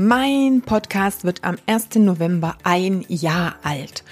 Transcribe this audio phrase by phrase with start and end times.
[0.00, 1.96] Mein Podcast wird am 1.
[1.96, 4.04] November ein Jahr alt.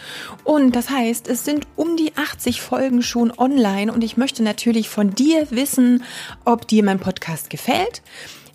[0.43, 4.89] Und das heißt, es sind um die 80 Folgen schon online und ich möchte natürlich
[4.89, 6.03] von dir wissen,
[6.45, 8.03] ob dir mein Podcast gefällt,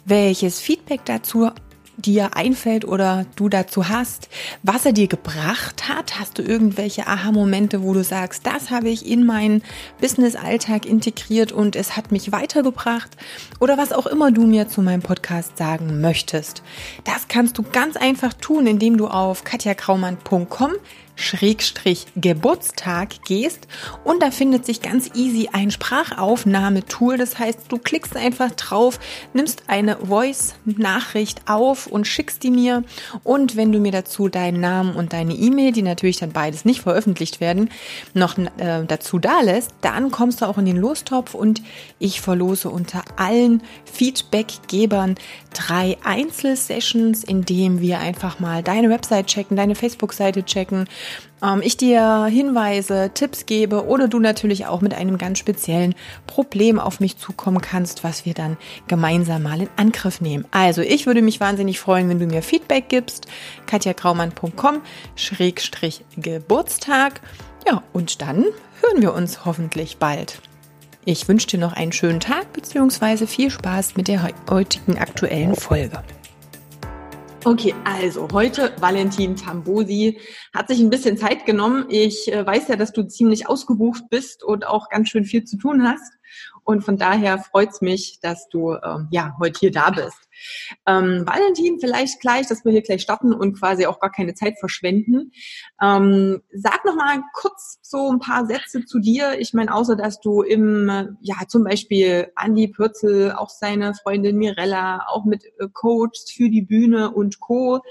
[0.03, 1.52] welches Feedback dazu
[2.01, 4.29] dir einfällt oder du dazu hast,
[4.63, 6.19] was er dir gebracht hat.
[6.19, 9.63] Hast du irgendwelche Aha-Momente, wo du sagst, das habe ich in meinen
[9.99, 13.11] Business-Alltag integriert und es hat mich weitergebracht?
[13.59, 16.63] Oder was auch immer du mir zu meinem Podcast sagen möchtest.
[17.03, 20.71] Das kannst du ganz einfach tun, indem du auf katjakraumann.com
[21.15, 23.67] Schrägstrich Geburtstag gehst
[24.03, 27.17] und da findet sich ganz easy ein Sprachaufnahmetool.
[27.17, 28.99] Das heißt, du klickst einfach drauf,
[29.33, 32.83] nimmst eine Voice-Nachricht auf und schickst die mir.
[33.23, 36.81] Und wenn du mir dazu deinen Namen und deine E-Mail, die natürlich dann beides nicht
[36.81, 37.69] veröffentlicht werden,
[38.14, 41.61] noch äh, dazu da lässt, dann kommst du auch in den Lostopf und
[41.99, 45.16] ich verlose unter allen Feedbackgebern
[45.53, 50.88] drei Einzelsessions, in dem wir einfach mal deine Website checken, deine Facebook-Seite checken,
[51.43, 55.95] ähm, ich dir Hinweise, Tipps gebe oder du natürlich auch mit einem ganz speziellen
[56.27, 60.45] Problem auf mich zukommen kannst, was wir dann gemeinsam mal in Angriff nehmen.
[60.52, 63.27] Also ich würde mich wahnsinnig freuen, wenn du mir Feedback gibst.
[63.67, 64.81] katjakraumann.com
[65.15, 67.21] Schrägstrich Geburtstag.
[67.67, 68.45] Ja, und dann
[68.81, 70.39] hören wir uns hoffentlich bald.
[71.03, 73.25] Ich wünsche dir noch einen schönen Tag bzw.
[73.25, 76.03] viel Spaß mit der heutigen aktuellen Folge.
[77.43, 80.19] Okay, also heute Valentin Tambosi
[80.53, 81.85] hat sich ein bisschen Zeit genommen.
[81.89, 85.58] Ich äh, weiß ja, dass du ziemlich ausgebucht bist und auch ganz schön viel zu
[85.58, 86.13] tun hast.
[86.64, 90.17] Und von daher freut's mich, dass du ähm, ja heute hier da bist.
[90.86, 94.60] Ähm, Valentin, vielleicht gleich, dass wir hier gleich starten und quasi auch gar keine Zeit
[94.60, 95.32] verschwenden.
[95.82, 99.39] Ähm, sag noch mal kurz so ein paar Sätze zu dir.
[99.39, 105.05] Ich meine, außer dass du im, ja, zum Beispiel Andi Pürzel, auch seine Freundin Mirella,
[105.08, 107.82] auch mit äh, Coach für die Bühne und Co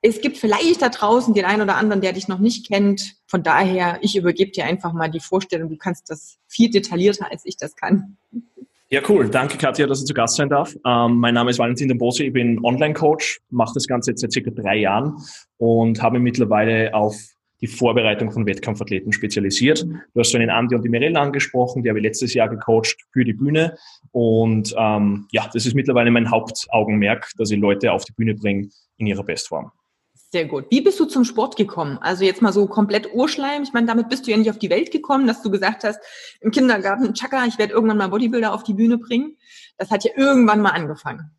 [0.00, 3.16] es gibt vielleicht da draußen den einen oder anderen, der dich noch nicht kennt.
[3.26, 5.68] Von daher, ich übergebe dir einfach mal die Vorstellung.
[5.68, 8.16] Du kannst das viel detaillierter, als ich das kann.
[8.90, 9.28] Ja, cool.
[9.28, 10.74] Danke, Katja, dass ich zu Gast sein darf.
[10.86, 12.24] Ähm, mein Name ist Valentin Dembose.
[12.24, 15.16] Ich bin Online-Coach, mache das Ganze jetzt seit circa drei Jahren
[15.58, 17.14] und habe mittlerweile auf
[17.60, 19.82] die Vorbereitung von Wettkampfathleten spezialisiert.
[19.82, 22.96] Du hast so einen Andi und die Mirella angesprochen, die habe ich letztes Jahr gecoacht
[23.12, 23.76] für die Bühne.
[24.12, 28.68] Und ähm, ja, das ist mittlerweile mein Hauptaugenmerk, dass ich Leute auf die Bühne bringe
[28.96, 29.72] in ihrer Bestform.
[30.30, 30.66] Sehr gut.
[30.70, 31.96] Wie bist du zum Sport gekommen?
[32.02, 33.62] Also jetzt mal so komplett Urschleim.
[33.62, 36.00] Ich meine, damit bist du ja nicht auf die Welt gekommen, dass du gesagt hast,
[36.42, 39.38] im Kindergarten, Chaka, ich werde irgendwann mal Bodybuilder auf die Bühne bringen.
[39.78, 41.30] Das hat ja irgendwann mal angefangen.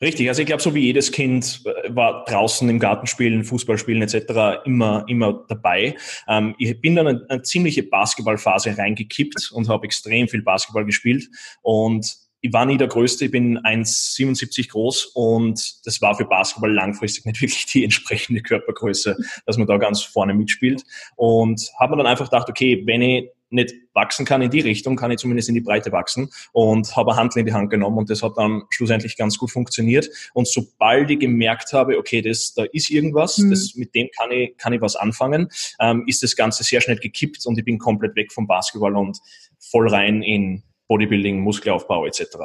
[0.00, 3.78] Richtig, also ich glaube, so wie jedes Kind äh, war draußen im Garten spielen, Fußball
[3.78, 4.64] spielen etc.
[4.66, 5.96] immer immer dabei.
[6.28, 11.28] Ähm, ich bin dann eine, eine ziemliche Basketballphase reingekippt und habe extrem viel Basketball gespielt
[11.62, 12.14] und
[12.46, 17.24] ich war nie der Größte, ich bin 1,77 groß und das war für Basketball langfristig
[17.24, 20.84] nicht wirklich die entsprechende Körpergröße, dass man da ganz vorne mitspielt.
[21.16, 24.96] Und habe mir dann einfach gedacht, okay, wenn ich nicht wachsen kann in die Richtung,
[24.96, 27.98] kann ich zumindest in die Breite wachsen und habe ein Handel in die Hand genommen
[27.98, 30.08] und das hat dann schlussendlich ganz gut funktioniert.
[30.34, 33.50] Und sobald ich gemerkt habe, okay, das, da ist irgendwas, mhm.
[33.50, 35.48] das, mit dem kann ich, kann ich was anfangen,
[35.80, 39.18] ähm, ist das Ganze sehr schnell gekippt und ich bin komplett weg vom Basketball und
[39.58, 42.36] voll rein in Bodybuilding, Muskelaufbau etc.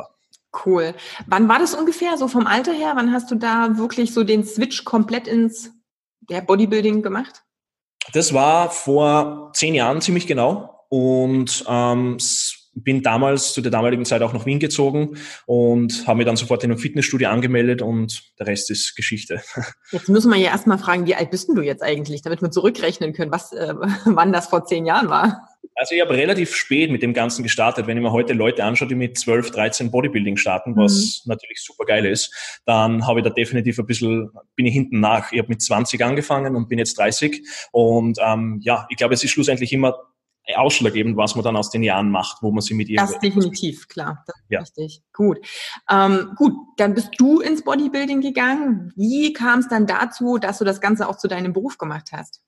[0.65, 0.93] Cool.
[1.27, 2.93] Wann war das ungefähr, so vom Alter her?
[2.95, 5.71] Wann hast du da wirklich so den Switch komplett ins
[6.29, 7.43] ja, Bodybuilding gemacht?
[8.13, 12.17] Das war vor zehn Jahren ziemlich genau und ähm,
[12.73, 16.63] bin damals zu der damaligen Zeit auch nach Wien gezogen und habe mich dann sofort
[16.63, 19.41] in einem Fitnessstudio angemeldet und der Rest ist Geschichte.
[19.91, 22.51] Jetzt müssen wir ja erstmal fragen, wie alt bist denn du jetzt eigentlich, damit wir
[22.51, 23.73] zurückrechnen können, was, äh,
[24.05, 25.47] wann das vor zehn Jahren war?
[25.75, 27.87] Also ich habe relativ spät mit dem Ganzen gestartet.
[27.87, 31.29] Wenn ich mir heute Leute anschaue, die mit 12, 13 Bodybuilding starten, was mhm.
[31.31, 35.31] natürlich super geil ist, dann habe ich da definitiv ein bisschen, bin ich hinten nach.
[35.31, 37.47] Ich habe mit 20 angefangen und bin jetzt 30.
[37.71, 39.95] Und ähm, ja, ich glaube, es ist schlussendlich immer
[40.55, 42.99] ausschlaggebend, was man dann aus den Jahren macht, wo man sie mit ihr.
[42.99, 44.23] Das definitiv, klar.
[44.25, 44.59] Das ja.
[44.59, 45.01] richtig.
[45.13, 45.39] Gut.
[45.89, 48.91] Ähm, gut, dann bist du ins Bodybuilding gegangen.
[48.95, 52.41] Wie kam es dann dazu, dass du das Ganze auch zu deinem Beruf gemacht hast?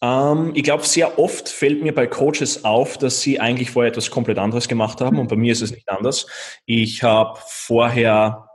[0.00, 4.10] Ähm, ich glaube, sehr oft fällt mir bei Coaches auf, dass sie eigentlich vorher etwas
[4.10, 6.26] komplett anderes gemacht haben und bei mir ist es nicht anders.
[6.66, 8.48] Ich habe vorher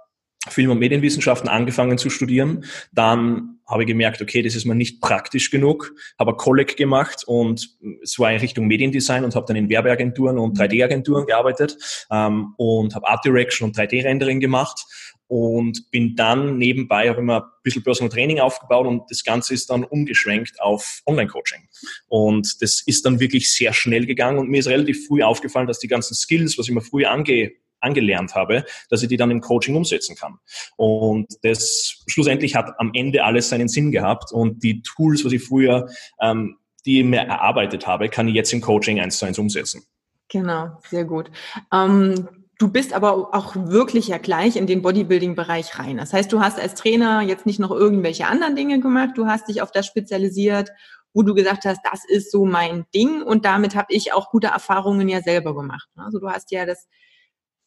[0.48, 2.66] Film- und Medienwissenschaften angefangen zu studieren.
[2.92, 7.24] Dann habe ich gemerkt, okay, das ist mir nicht praktisch genug, habe ein Kolleg gemacht
[7.26, 11.78] und es war in Richtung Mediendesign und habe dann in Werbeagenturen und 3D-Agenturen gearbeitet
[12.12, 14.86] ähm, und habe Art Direction und 3D-Rendering gemacht
[15.28, 19.70] und bin dann nebenbei, habe immer ein bisschen Personal Training aufgebaut und das Ganze ist
[19.70, 21.68] dann umgeschwenkt auf Online-Coaching.
[22.08, 25.78] Und das ist dann wirklich sehr schnell gegangen und mir ist relativ früh aufgefallen, dass
[25.78, 29.42] die ganzen Skills, was ich mir früher ange angelernt habe, dass ich die dann im
[29.42, 30.38] Coaching umsetzen kann.
[30.78, 35.44] Und das schlussendlich hat am Ende alles seinen Sinn gehabt und die Tools, was ich
[35.44, 35.88] früher,
[36.22, 39.84] ähm, die ich mir erarbeitet habe, kann ich jetzt im Coaching eins zu eins umsetzen.
[40.30, 41.32] Genau, sehr gut.
[41.74, 42.28] Ähm,
[42.60, 45.98] du bist aber auch wirklich ja gleich in den Bodybuilding-Bereich rein.
[45.98, 49.48] Das heißt, du hast als Trainer jetzt nicht noch irgendwelche anderen Dinge gemacht, du hast
[49.48, 50.70] dich auf das spezialisiert,
[51.14, 54.48] wo du gesagt hast, das ist so mein Ding und damit habe ich auch gute
[54.48, 55.90] Erfahrungen ja selber gemacht.
[55.96, 56.88] Also du hast ja das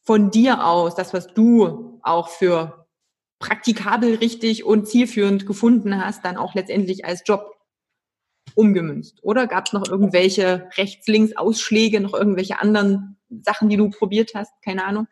[0.03, 2.87] von dir aus, das, was du auch für
[3.39, 7.57] praktikabel, richtig und zielführend gefunden hast, dann auch letztendlich als Job
[8.55, 9.19] umgemünzt?
[9.21, 14.51] Oder gab es noch irgendwelche Rechts-Links-Ausschläge, noch irgendwelche anderen Sachen, die du probiert hast?
[14.63, 15.07] Keine Ahnung.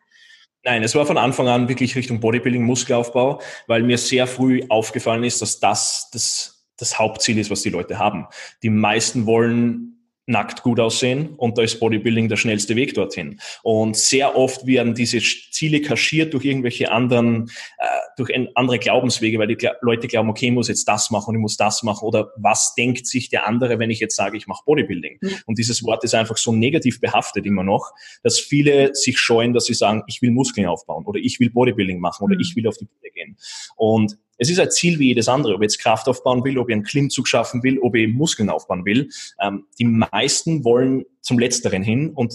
[0.64, 5.24] Nein, es war von Anfang an wirklich Richtung Bodybuilding, Muskelaufbau, weil mir sehr früh aufgefallen
[5.24, 8.28] ist, dass das das, das Hauptziel ist, was die Leute haben.
[8.62, 10.01] Die meisten wollen
[10.32, 13.38] nackt gut aussehen und da ist Bodybuilding der schnellste Weg dorthin.
[13.62, 17.86] Und sehr oft werden diese Ziele kaschiert durch irgendwelche anderen, äh,
[18.16, 21.40] durch andere Glaubenswege, weil die Leute glauben, okay, ich muss jetzt das machen und ich
[21.40, 24.62] muss das machen oder was denkt sich der andere, wenn ich jetzt sage, ich mache
[24.66, 25.18] Bodybuilding.
[25.20, 25.34] Mhm.
[25.46, 27.92] Und dieses Wort ist einfach so negativ behaftet immer noch,
[28.22, 32.00] dass viele sich scheuen, dass sie sagen, ich will Muskeln aufbauen oder ich will Bodybuilding
[32.00, 32.40] machen oder mhm.
[32.40, 33.36] ich will auf die Bühne gehen.
[33.76, 36.68] Und es ist ein Ziel wie jedes andere, ob ich jetzt Kraft aufbauen will, ob
[36.68, 39.08] ich einen Klimmzug schaffen will, ob ich Muskeln aufbauen will.
[39.40, 42.34] Ähm, die meisten wollen zum Letzteren hin und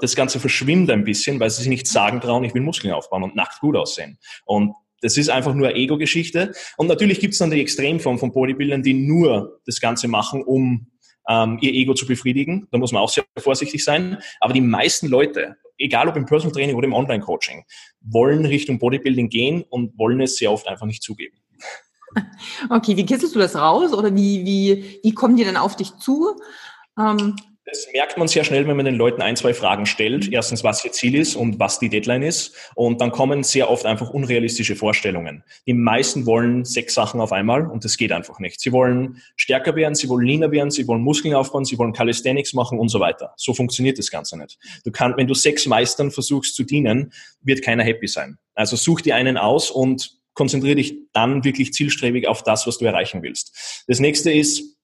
[0.00, 3.22] das Ganze verschwimmt ein bisschen, weil sie sich nicht sagen trauen, ich will Muskeln aufbauen
[3.22, 4.18] und nackt gut aussehen.
[4.44, 6.52] Und das ist einfach nur eine Ego-Geschichte.
[6.76, 10.88] Und natürlich gibt es dann die Extremform von Bodybuildern, die nur das Ganze machen, um
[11.28, 12.66] ähm, ihr Ego zu befriedigen.
[12.70, 14.18] Da muss man auch sehr vorsichtig sein.
[14.40, 17.64] Aber die meisten Leute, egal ob im Personal Training oder im Online-Coaching,
[18.00, 21.36] wollen Richtung Bodybuilding gehen und wollen es sehr oft einfach nicht zugeben.
[22.68, 25.96] Okay, wie kitzelst du das raus oder wie, wie, wie kommen die dann auf dich
[25.98, 26.40] zu?
[26.98, 27.36] Ähm,
[27.70, 30.26] das merkt man sehr schnell, wenn man den Leuten ein, zwei Fragen stellt.
[30.26, 30.32] Mhm.
[30.32, 32.54] Erstens, was ihr Ziel ist und was die Deadline ist.
[32.74, 35.44] Und dann kommen sehr oft einfach unrealistische Vorstellungen.
[35.66, 38.60] Die meisten wollen sechs Sachen auf einmal und das geht einfach nicht.
[38.60, 42.52] Sie wollen stärker werden, sie wollen leaner werden, sie wollen Muskeln aufbauen, sie wollen Calisthenics
[42.52, 43.32] machen und so weiter.
[43.36, 44.58] So funktioniert das Ganze nicht.
[44.84, 47.12] Du kannst, wenn du sechs Meistern versuchst zu dienen,
[47.42, 48.38] wird keiner happy sein.
[48.54, 52.84] Also such dir einen aus und konzentriere dich dann wirklich zielstrebig auf das, was du
[52.84, 53.84] erreichen willst.
[53.86, 54.76] Das nächste ist,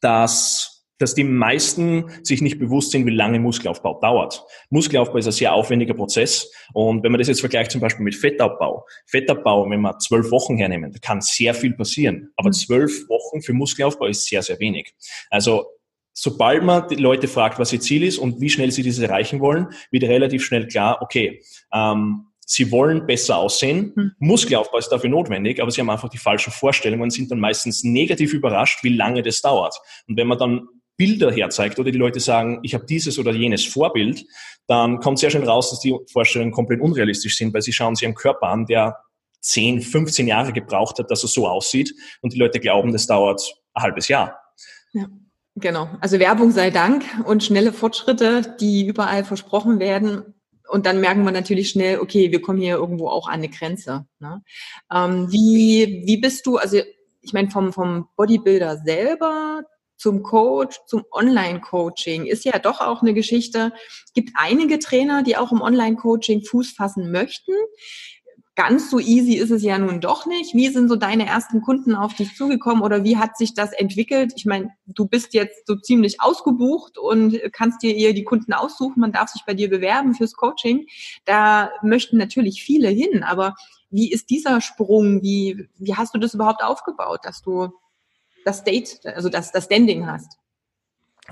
[0.00, 4.44] dass dass die meisten sich nicht bewusst sind, wie lange Muskelaufbau dauert.
[4.70, 6.50] Muskelaufbau ist ein sehr aufwendiger Prozess.
[6.72, 10.56] Und wenn man das jetzt vergleicht zum Beispiel mit Fettabbau, Fettabbau, wenn wir zwölf Wochen
[10.56, 12.30] hernehmen, da kann sehr viel passieren.
[12.36, 12.54] Aber mhm.
[12.54, 14.94] zwölf Wochen für Muskelaufbau ist sehr, sehr wenig.
[15.30, 15.66] Also
[16.12, 19.40] sobald man die Leute fragt, was ihr Ziel ist und wie schnell sie dieses erreichen
[19.40, 21.42] wollen, wird relativ schnell klar, okay,
[21.72, 23.92] ähm, Sie wollen besser aussehen.
[23.94, 24.12] Hm.
[24.20, 27.84] Muskelaufbau ist dafür notwendig, aber sie haben einfach die falschen Vorstellungen und sind dann meistens
[27.84, 29.78] negativ überrascht, wie lange das dauert.
[30.08, 30.66] Und wenn man dann
[30.98, 34.26] Bilder herzeigt oder die Leute sagen, ich habe dieses oder jenes Vorbild,
[34.66, 38.04] dann kommt sehr schnell raus, dass die Vorstellungen komplett unrealistisch sind, weil sie schauen sich
[38.04, 38.98] einen Körper an, der
[39.40, 43.40] 10, 15 Jahre gebraucht hat, dass er so aussieht und die Leute glauben, das dauert
[43.72, 44.38] ein halbes Jahr.
[44.92, 45.06] Ja.
[45.60, 45.88] Genau.
[46.00, 50.34] Also Werbung sei Dank und schnelle Fortschritte, die überall versprochen werden.
[50.68, 54.06] Und dann merken wir natürlich schnell, okay, wir kommen hier irgendwo auch an eine Grenze.
[54.20, 54.42] Ne?
[54.92, 56.78] Ähm, wie, wie bist du, also
[57.22, 59.62] ich meine, vom, vom Bodybuilder selber
[59.98, 63.72] zum Coach, zum Online-Coaching ist ja doch auch eine Geschichte.
[64.06, 67.52] Es gibt einige Trainer, die auch im Online-Coaching Fuß fassen möchten.
[68.54, 70.54] Ganz so easy ist es ja nun doch nicht.
[70.54, 74.32] Wie sind so deine ersten Kunden auf dich zugekommen oder wie hat sich das entwickelt?
[74.36, 79.00] Ich meine, du bist jetzt so ziemlich ausgebucht und kannst dir eher die Kunden aussuchen.
[79.00, 80.86] Man darf sich bei dir bewerben fürs Coaching.
[81.24, 83.54] Da möchten natürlich viele hin, aber
[83.90, 85.22] wie ist dieser Sprung?
[85.22, 87.70] Wie, wie hast du das überhaupt aufgebaut, dass du
[88.48, 90.38] das State, also das, das Standing hast.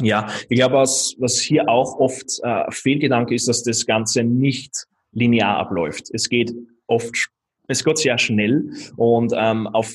[0.01, 4.87] Ja, ich glaube, was, was hier auch oft äh, Fehlgedanke ist, dass das Ganze nicht
[5.13, 6.11] linear abläuft.
[6.13, 6.53] Es geht
[6.87, 7.31] oft,
[7.69, 9.93] es geht sehr schnell und ähm, auf,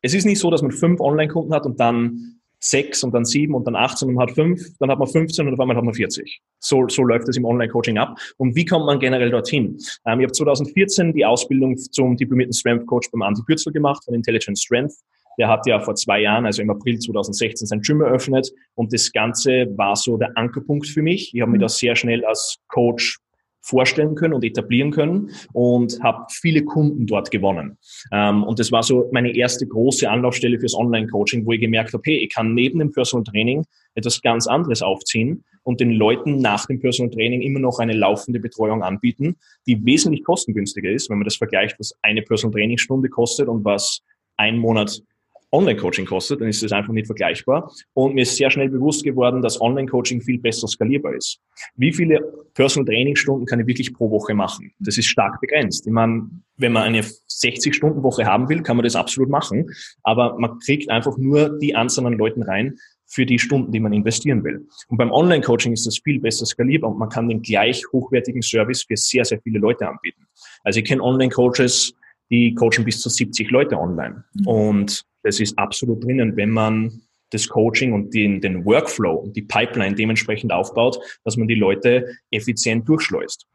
[0.00, 3.54] es ist nicht so, dass man fünf Online-Kunden hat und dann sechs und dann sieben
[3.54, 5.82] und dann 18 und man hat fünf, dann hat man 15 und auf einmal hat
[5.82, 6.40] man 40.
[6.60, 8.16] So, so läuft es im Online-Coaching ab.
[8.36, 9.76] Und wie kommt man generell dorthin?
[10.06, 14.14] Ähm, ich habe 2014 die Ausbildung zum diplomierten Strength Coach beim Andi Bürzel gemacht von
[14.14, 14.94] Intelligent Strength.
[15.38, 19.12] Der hat ja vor zwei Jahren, also im April 2016, sein Gym eröffnet und das
[19.12, 21.34] Ganze war so der Ankerpunkt für mich.
[21.34, 23.18] Ich habe mich da sehr schnell als Coach
[23.62, 27.78] vorstellen können und etablieren können und habe viele Kunden dort gewonnen.
[28.10, 32.02] Ähm, und das war so meine erste große Anlaufstelle fürs Online-Coaching, wo ich gemerkt habe,
[32.04, 36.66] hey, ich kann neben dem Personal Training etwas ganz anderes aufziehen und den Leuten nach
[36.66, 39.36] dem Personal Training immer noch eine laufende Betreuung anbieten,
[39.66, 43.64] die wesentlich kostengünstiger ist, wenn man das vergleicht, was eine Personal Training Stunde kostet und
[43.64, 44.02] was
[44.36, 45.02] ein Monat
[45.52, 47.70] Online-Coaching kostet, dann ist das einfach nicht vergleichbar.
[47.94, 51.38] Und mir ist sehr schnell bewusst geworden, dass Online-Coaching viel besser skalierbar ist.
[51.76, 52.20] Wie viele
[52.54, 54.72] Personal Training-Stunden kann ich wirklich pro Woche machen?
[54.78, 55.86] Das ist stark begrenzt.
[55.86, 59.70] Ich meine, wenn man eine 60-Stunden-Woche haben will, kann man das absolut machen.
[60.02, 62.76] Aber man kriegt einfach nur die Anzahl an Leuten rein,
[63.12, 64.66] für die Stunden, die man investieren will.
[64.88, 68.84] Und beim Online-Coaching ist das viel besser skalierbar und man kann den gleich hochwertigen Service
[68.84, 70.26] für sehr, sehr viele Leute anbieten.
[70.64, 71.94] Also ich kenne Online-Coaches,
[72.30, 74.24] die coachen bis zu 70 Leute online.
[74.32, 74.46] Mhm.
[74.46, 79.42] Und das ist absolut drinnen, wenn man das Coaching und den, den Workflow und die
[79.42, 83.46] Pipeline dementsprechend aufbaut, dass man die Leute effizient durchschleust.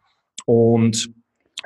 [0.45, 1.09] Und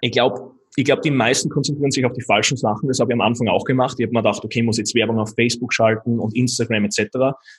[0.01, 2.87] ich glaube, ich glaube, die meisten konzentrieren sich auf die falschen Sachen.
[2.87, 3.97] Das habe ich am Anfang auch gemacht.
[3.99, 7.09] Ich habe mir gedacht, okay, muss jetzt Werbung auf Facebook schalten und Instagram etc.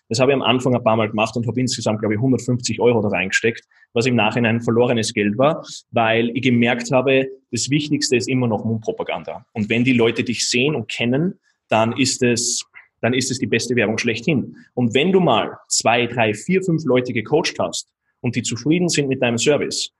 [0.09, 2.81] Das habe ich am Anfang ein paar Mal gemacht und habe insgesamt, glaube ich, 150
[2.81, 8.17] Euro da reingesteckt, was im Nachhinein verlorenes Geld war, weil ich gemerkt habe, das Wichtigste
[8.17, 9.45] ist immer noch Mundpropaganda.
[9.53, 11.39] Und wenn die Leute dich sehen und kennen,
[11.73, 12.65] dann ist es
[13.01, 14.57] dann ist es die beste Werbung schlechthin.
[14.75, 17.89] Und wenn du mal zwei, drei, vier, fünf Leute gecoacht hast
[18.21, 19.91] und die zufrieden sind mit deinem Service,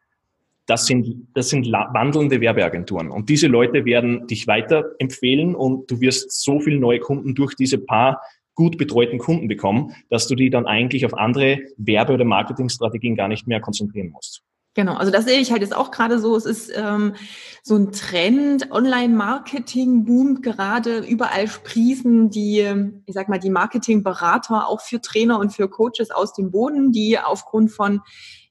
[0.67, 3.11] das sind, das sind wandelnde Werbeagenturen.
[3.11, 7.79] Und diese Leute werden dich weiterempfehlen und du wirst so viele neue Kunden durch diese
[7.79, 8.23] paar
[8.55, 13.27] gut betreuten Kunden bekommen, dass du die dann eigentlich auf andere Werbe- oder Marketingstrategien gar
[13.27, 14.43] nicht mehr konzentrieren musst.
[14.75, 16.35] Genau, also das sehe ich halt jetzt auch gerade so.
[16.35, 17.15] Es ist ähm,
[17.63, 22.61] so ein Trend, Online-Marketing boomt gerade, überall sprießen die,
[23.05, 27.19] ich sag mal, die Marketingberater auch für Trainer und für Coaches aus dem Boden, die
[27.19, 28.01] aufgrund von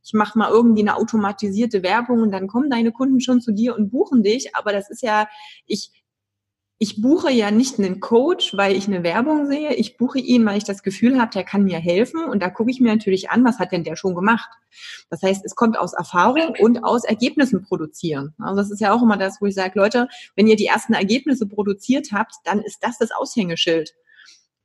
[0.03, 3.75] ich mache mal irgendwie eine automatisierte Werbung und dann kommen deine Kunden schon zu dir
[3.75, 4.55] und buchen dich.
[4.55, 5.27] Aber das ist ja,
[5.65, 6.00] ich,
[6.83, 9.75] ich buche ja nicht einen Coach, weil ich eine Werbung sehe.
[9.75, 12.23] Ich buche ihn, weil ich das Gefühl habe, der kann mir helfen.
[12.23, 14.49] Und da gucke ich mir natürlich an, was hat denn der schon gemacht.
[15.11, 18.33] Das heißt, es kommt aus Erfahrung und aus Ergebnissen produzieren.
[18.39, 20.93] Also das ist ja auch immer das, wo ich sage, Leute, wenn ihr die ersten
[20.93, 23.93] Ergebnisse produziert habt, dann ist das das Aushängeschild.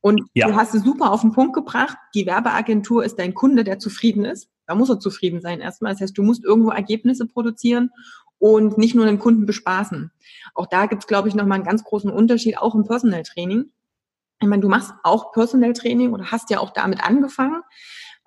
[0.00, 0.48] Und ja.
[0.48, 1.98] du hast es super auf den Punkt gebracht.
[2.14, 4.48] Die Werbeagentur ist dein Kunde, der zufrieden ist.
[4.66, 5.92] Da muss er zufrieden sein erstmal.
[5.92, 7.90] Das heißt, du musst irgendwo Ergebnisse produzieren
[8.38, 10.10] und nicht nur den Kunden bespaßen.
[10.54, 13.70] Auch da gibt es, glaube ich, nochmal einen ganz großen Unterschied, auch im Personal Training.
[14.40, 17.62] Ich meine, du machst auch Personal Training oder hast ja auch damit angefangen.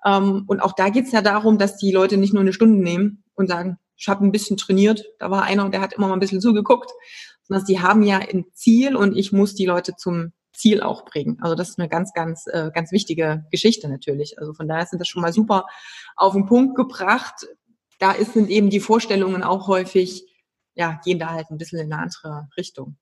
[0.04, 2.82] Ähm, und auch da geht es ja darum, dass die Leute nicht nur eine Stunde
[2.82, 6.14] nehmen und sagen, ich habe ein bisschen trainiert, da war einer, der hat immer mal
[6.14, 6.90] ein bisschen zugeguckt,
[7.42, 11.38] sondern sie haben ja ein Ziel und ich muss die Leute zum Ziel auch bringen.
[11.40, 14.38] Also das ist eine ganz, ganz, äh, ganz wichtige Geschichte natürlich.
[14.38, 15.66] Also von daher sind das schon mal super
[16.16, 17.46] auf den Punkt gebracht.
[18.00, 20.24] Da ist, sind eben die Vorstellungen auch häufig,
[20.74, 22.96] ja, gehen da halt ein bisschen in eine andere Richtung.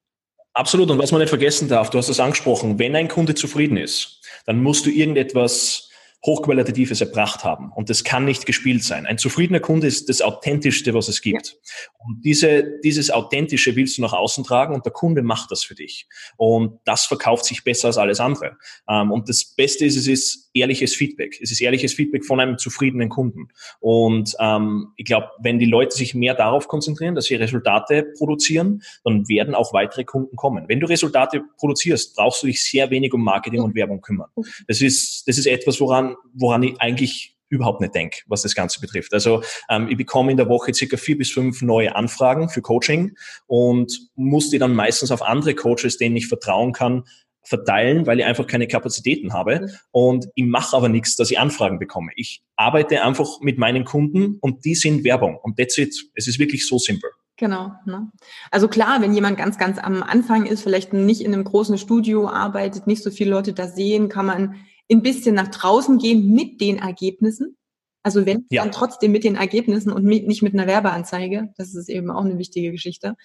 [0.53, 0.91] Absolut.
[0.91, 4.21] Und was man nicht vergessen darf, du hast es angesprochen, wenn ein Kunde zufrieden ist,
[4.45, 5.89] dann musst du irgendetwas
[6.25, 7.71] Hochqualitatives erbracht haben.
[7.71, 9.05] Und das kann nicht gespielt sein.
[9.05, 11.47] Ein zufriedener Kunde ist das Authentischste, was es gibt.
[11.47, 11.89] Ja.
[11.99, 15.75] Und diese, dieses Authentische willst du nach außen tragen und der Kunde macht das für
[15.75, 16.09] dich.
[16.35, 18.57] Und das verkauft sich besser als alles andere.
[18.89, 21.39] Ähm, und das Beste ist, es ist ehrliches Feedback.
[21.41, 23.49] Es ist ehrliches Feedback von einem zufriedenen Kunden.
[23.79, 28.81] Und ähm, ich glaube, wenn die Leute sich mehr darauf konzentrieren, dass sie Resultate produzieren,
[29.03, 30.65] dann werden auch weitere Kunden kommen.
[30.67, 34.29] Wenn du Resultate produzierst, brauchst du dich sehr wenig um Marketing und Werbung kümmern.
[34.67, 38.79] Das ist, das ist etwas, woran woran, ich eigentlich überhaupt nicht denke, was das Ganze
[38.79, 39.13] betrifft.
[39.13, 43.15] Also ähm, ich bekomme in der Woche circa vier bis fünf neue Anfragen für Coaching
[43.47, 47.03] und muss die dann meistens auf andere Coaches, denen ich vertrauen kann,
[47.49, 49.61] verteilen, weil ich einfach keine Kapazitäten habe.
[49.61, 49.69] Mhm.
[49.91, 52.11] Und ich mache aber nichts, dass ich Anfragen bekomme.
[52.15, 55.37] Ich arbeite einfach mit meinen Kunden und die sind Werbung.
[55.41, 55.95] Und that's it.
[56.13, 57.09] Es ist wirklich so simpel.
[57.37, 57.71] Genau.
[57.85, 58.11] Ne?
[58.51, 62.27] Also klar, wenn jemand ganz, ganz am Anfang ist, vielleicht nicht in einem großen Studio
[62.27, 64.55] arbeitet, nicht so viele Leute da sehen, kann man
[64.91, 67.57] ein bisschen nach draußen gehen mit den Ergebnissen.
[68.03, 68.61] Also wenn ja.
[68.61, 71.53] dann trotzdem mit den Ergebnissen und mit, nicht mit einer Werbeanzeige.
[71.57, 73.15] Das ist eben auch eine wichtige Geschichte.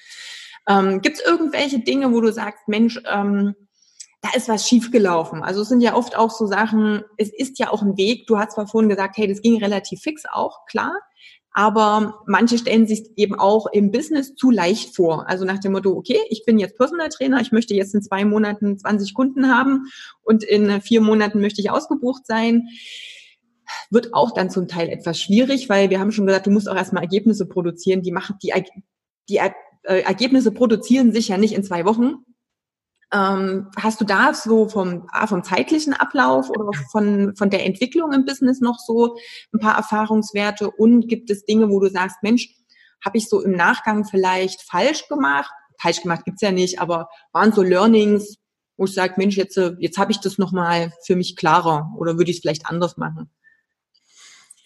[0.68, 3.54] Ähm, Gibt es irgendwelche Dinge, wo du sagst, Mensch, ähm,
[4.24, 5.42] da ist was schiefgelaufen.
[5.42, 8.26] Also es sind ja oft auch so Sachen, es ist ja auch ein Weg.
[8.26, 10.98] Du hast zwar vorhin gesagt, hey, das ging relativ fix auch, klar.
[11.50, 15.28] Aber manche stellen sich eben auch im Business zu leicht vor.
[15.28, 18.24] Also nach dem Motto, okay, ich bin jetzt Personal Trainer, ich möchte jetzt in zwei
[18.24, 19.84] Monaten 20 Kunden haben
[20.22, 22.68] und in vier Monaten möchte ich ausgebucht sein.
[23.90, 26.76] Wird auch dann zum Teil etwas schwierig, weil wir haben schon gesagt, du musst auch
[26.76, 28.00] erstmal Ergebnisse produzieren.
[28.00, 28.52] Die machen, die,
[29.28, 32.24] die äh, Ergebnisse produzieren sich ja nicht in zwei Wochen,
[33.14, 38.24] ähm, hast du da so vom, vom zeitlichen Ablauf oder von, von der Entwicklung im
[38.24, 39.16] Business noch so
[39.52, 42.48] ein paar Erfahrungswerte und gibt es Dinge, wo du sagst, Mensch,
[43.04, 45.52] habe ich so im Nachgang vielleicht falsch gemacht?
[45.80, 48.36] Falsch gemacht gibt's ja nicht, aber waren so Learnings,
[48.76, 52.16] wo ich sage, Mensch, jetzt, äh, jetzt habe ich das nochmal für mich klarer oder
[52.16, 53.30] würde ich es vielleicht anders machen?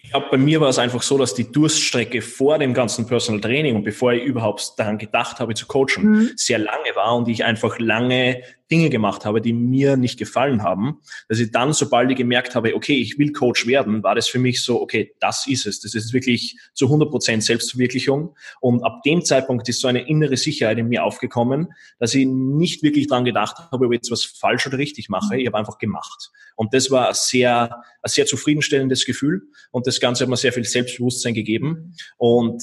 [0.08, 3.42] Ich glaube, bei mir war es einfach so, dass die Durststrecke vor dem ganzen Personal
[3.42, 6.30] Training und bevor ich überhaupt daran gedacht habe zu coachen, mhm.
[6.34, 10.98] sehr lange war und ich einfach lange Dinge gemacht habe, die mir nicht gefallen haben,
[11.28, 14.38] dass ich dann, sobald ich gemerkt habe, okay, ich will Coach werden, war das für
[14.38, 15.80] mich so, okay, das ist es.
[15.80, 18.34] Das ist wirklich zu 100 Prozent Selbstverwirklichung.
[18.60, 22.82] Und ab dem Zeitpunkt ist so eine innere Sicherheit in mir aufgekommen, dass ich nicht
[22.82, 25.36] wirklich dran gedacht habe, ob ich jetzt was falsch oder richtig mache.
[25.38, 26.30] Ich habe einfach gemacht.
[26.56, 29.42] Und das war ein sehr, ein sehr zufriedenstellendes Gefühl.
[29.70, 31.94] Und das Ganze hat mir sehr viel Selbstbewusstsein gegeben.
[32.16, 32.62] Und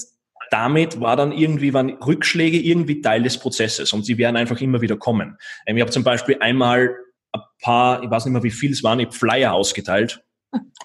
[0.56, 4.80] damit war dann irgendwie, waren Rückschläge irgendwie Teil des Prozesses und sie werden einfach immer
[4.80, 5.38] wieder kommen.
[5.66, 6.96] Ähm, ich habe zum Beispiel einmal
[7.34, 10.25] ein paar, ich weiß nicht mehr wie viel es waren, ich Flyer ausgeteilt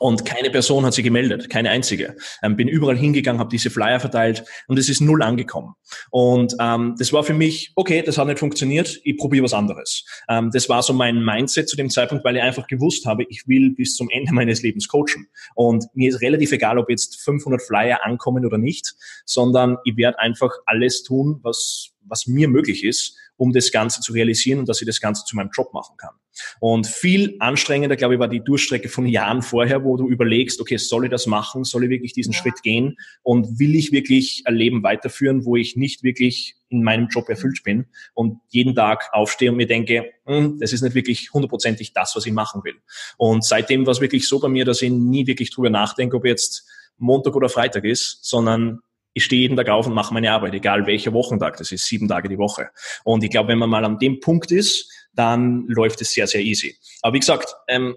[0.01, 2.17] und keine Person hat sich gemeldet, keine einzige.
[2.43, 5.75] Ähm, bin überall hingegangen, habe diese Flyer verteilt und es ist null angekommen.
[6.11, 10.05] Und ähm, das war für mich, okay, das hat nicht funktioniert, ich probiere was anderes.
[10.29, 13.47] Ähm, das war so mein Mindset zu dem Zeitpunkt, weil ich einfach gewusst habe, ich
[13.47, 15.29] will bis zum Ende meines Lebens coachen.
[15.55, 20.19] Und mir ist relativ egal, ob jetzt 500 Flyer ankommen oder nicht, sondern ich werde
[20.19, 24.83] einfach alles tun, was, was mir möglich ist, um das Ganze zu realisieren und dass
[24.83, 26.15] ich das Ganze zu meinem Job machen kann.
[26.61, 30.77] Und viel anstrengender, glaube ich, war die Durchstrecke von Jahren vorher, wo du überlegst, okay,
[30.77, 31.65] soll ich das machen?
[31.65, 32.39] Soll ich wirklich diesen ja.
[32.39, 32.99] Schritt gehen?
[33.23, 37.63] Und will ich wirklich ein Leben weiterführen, wo ich nicht wirklich in meinem Job erfüllt
[37.65, 42.15] bin und jeden Tag aufstehe und mir denke, hm, das ist nicht wirklich hundertprozentig das,
[42.15, 42.77] was ich machen will.
[43.17, 46.27] Und seitdem war es wirklich so bei mir, dass ich nie wirklich drüber nachdenke, ob
[46.27, 46.69] jetzt
[46.99, 48.81] Montag oder Freitag ist, sondern
[49.13, 52.09] ich stehe jeden Tag auf und mache meine Arbeit, egal welcher Wochentag, das ist sieben
[52.09, 52.71] Tage die Woche.
[53.05, 56.43] Und ich glaube, wenn man mal an dem Punkt ist, dann läuft es sehr, sehr
[56.43, 56.77] easy.
[57.03, 57.97] Aber wie gesagt, ähm,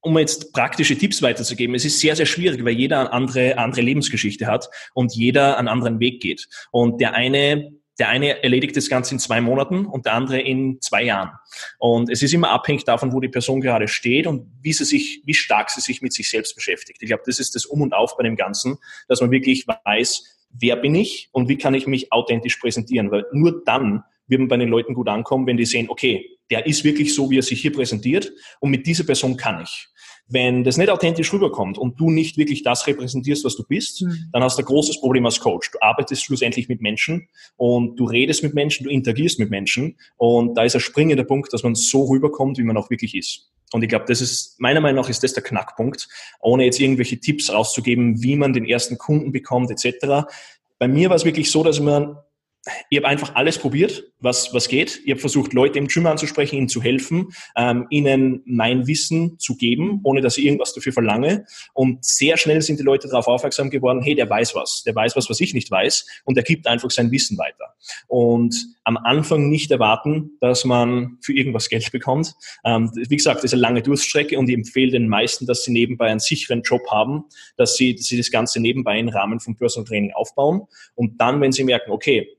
[0.00, 3.82] um jetzt praktische Tipps weiterzugeben, es ist sehr, sehr schwierig, weil jeder eine andere, andere
[3.82, 6.48] Lebensgeschichte hat und jeder einen anderen Weg geht.
[6.70, 10.80] Und der eine der eine erledigt das Ganze in zwei Monaten und der andere in
[10.80, 11.32] zwei Jahren.
[11.78, 15.20] Und es ist immer abhängig davon, wo die Person gerade steht und wie sie sich,
[15.26, 17.02] wie stark sie sich mit sich selbst beschäftigt.
[17.02, 20.24] Ich glaube, das ist das Um und Auf bei dem Ganzen, dass man wirklich weiß,
[20.50, 24.48] wer bin ich und wie kann ich mich authentisch präsentieren, weil nur dann wird man
[24.48, 27.42] bei den Leuten gut ankommen, wenn die sehen, okay, der ist wirklich so, wie er
[27.42, 29.88] sich hier präsentiert und mit dieser Person kann ich.
[30.32, 34.28] Wenn das nicht authentisch rüberkommt und du nicht wirklich das repräsentierst, was du bist, mhm.
[34.32, 35.70] dann hast du ein großes Problem als Coach.
[35.72, 40.54] Du arbeitest schlussendlich mit Menschen und du redest mit Menschen, du interagierst mit Menschen und
[40.54, 43.50] da ist ein springender Punkt, dass man so rüberkommt, wie man auch wirklich ist.
[43.72, 46.08] Und ich glaube, das ist, meiner Meinung nach ist das der Knackpunkt,
[46.40, 50.26] ohne jetzt irgendwelche Tipps rauszugeben, wie man den ersten Kunden bekommt, etc.
[50.78, 52.16] Bei mir war es wirklich so, dass man
[52.90, 55.00] ich habe einfach alles probiert, was, was geht.
[55.04, 59.56] Ich habe versucht, Leute im Gym anzusprechen, ihnen zu helfen, ähm, ihnen mein Wissen zu
[59.56, 61.46] geben, ohne dass ich irgendwas dafür verlange.
[61.72, 65.16] Und sehr schnell sind die Leute darauf aufmerksam geworden, hey, der weiß was, der weiß
[65.16, 67.74] was, was ich nicht weiß und der gibt einfach sein Wissen weiter.
[68.08, 72.34] Und am Anfang nicht erwarten, dass man für irgendwas Geld bekommt.
[72.64, 75.72] Ähm, wie gesagt, das ist eine lange Durststrecke und ich empfehle den meisten, dass sie
[75.72, 77.24] nebenbei einen sicheren Job haben,
[77.56, 80.62] dass sie, dass sie das Ganze nebenbei im Rahmen von Personal Training aufbauen
[80.94, 82.36] und dann, wenn sie merken, okay,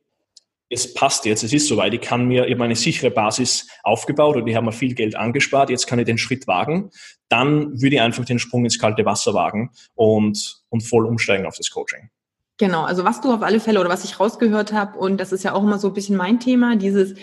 [0.72, 4.38] es passt jetzt, es ist soweit, ich kann mir, ich habe eine sichere Basis aufgebaut
[4.38, 6.92] und ich habe mir viel Geld angespart, jetzt kann ich den Schritt wagen,
[7.28, 11.58] dann würde ich einfach den Sprung ins kalte Wasser wagen und, und voll umsteigen auf
[11.58, 12.10] das Coaching.
[12.58, 15.44] Genau, also was du auf alle Fälle oder was ich rausgehört habe, und das ist
[15.44, 17.16] ja auch immer so ein bisschen mein Thema, dieses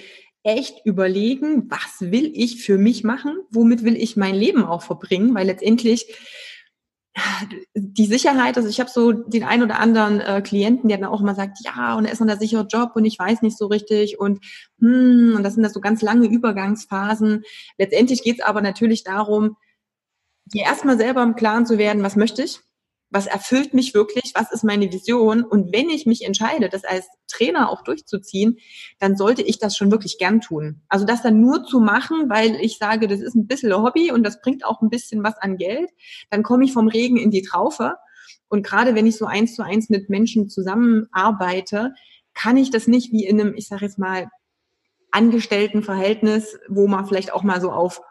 [0.43, 5.35] echt überlegen, was will ich für mich machen, womit will ich mein Leben auch verbringen,
[5.35, 6.07] weil letztendlich
[7.75, 11.21] die Sicherheit, also ich habe so den ein oder anderen äh, Klienten, der dann auch
[11.21, 13.67] immer sagt, ja, und er ist noch der sichere Job und ich weiß nicht so
[13.67, 14.45] richtig und
[14.81, 17.45] hm, und das sind das so ganz lange Übergangsphasen.
[17.79, 19.57] Letztendlich geht es aber natürlich darum,
[20.47, 22.61] dir erstmal selber im Klaren zu werden, was möchte ich,
[23.11, 25.43] was erfüllt mich wirklich, was ist meine Vision?
[25.43, 28.59] Und wenn ich mich entscheide, das als Trainer auch durchzuziehen,
[28.99, 30.83] dann sollte ich das schon wirklich gern tun.
[30.89, 34.25] Also das dann nur zu machen, weil ich sage, das ist ein bisschen Hobby und
[34.25, 35.91] das bringt auch ein bisschen was an Geld,
[36.31, 37.95] dann komme ich vom Regen in die Traufe.
[38.49, 41.95] Und gerade wenn ich so eins zu eins mit Menschen zusammenarbeite,
[42.35, 44.29] kann ich das nicht wie in einem, ich sage jetzt mal,
[45.11, 48.03] Angestelltenverhältnis, wo man vielleicht auch mal so auf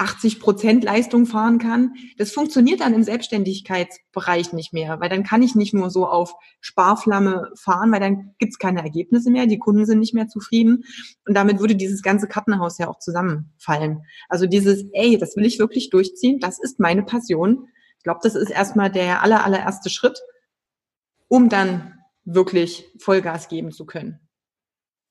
[0.00, 1.94] 80 Prozent Leistung fahren kann.
[2.16, 6.34] Das funktioniert dann im Selbstständigkeitsbereich nicht mehr, weil dann kann ich nicht nur so auf
[6.60, 10.84] Sparflamme fahren, weil dann gibt's keine Ergebnisse mehr, die Kunden sind nicht mehr zufrieden
[11.26, 14.04] und damit würde dieses ganze Kartenhaus ja auch zusammenfallen.
[14.28, 17.68] Also dieses, ey, das will ich wirklich durchziehen, das ist meine Passion.
[17.98, 20.18] Ich glaube, das ist erstmal der aller, allererste Schritt,
[21.28, 24.18] um dann wirklich Vollgas geben zu können.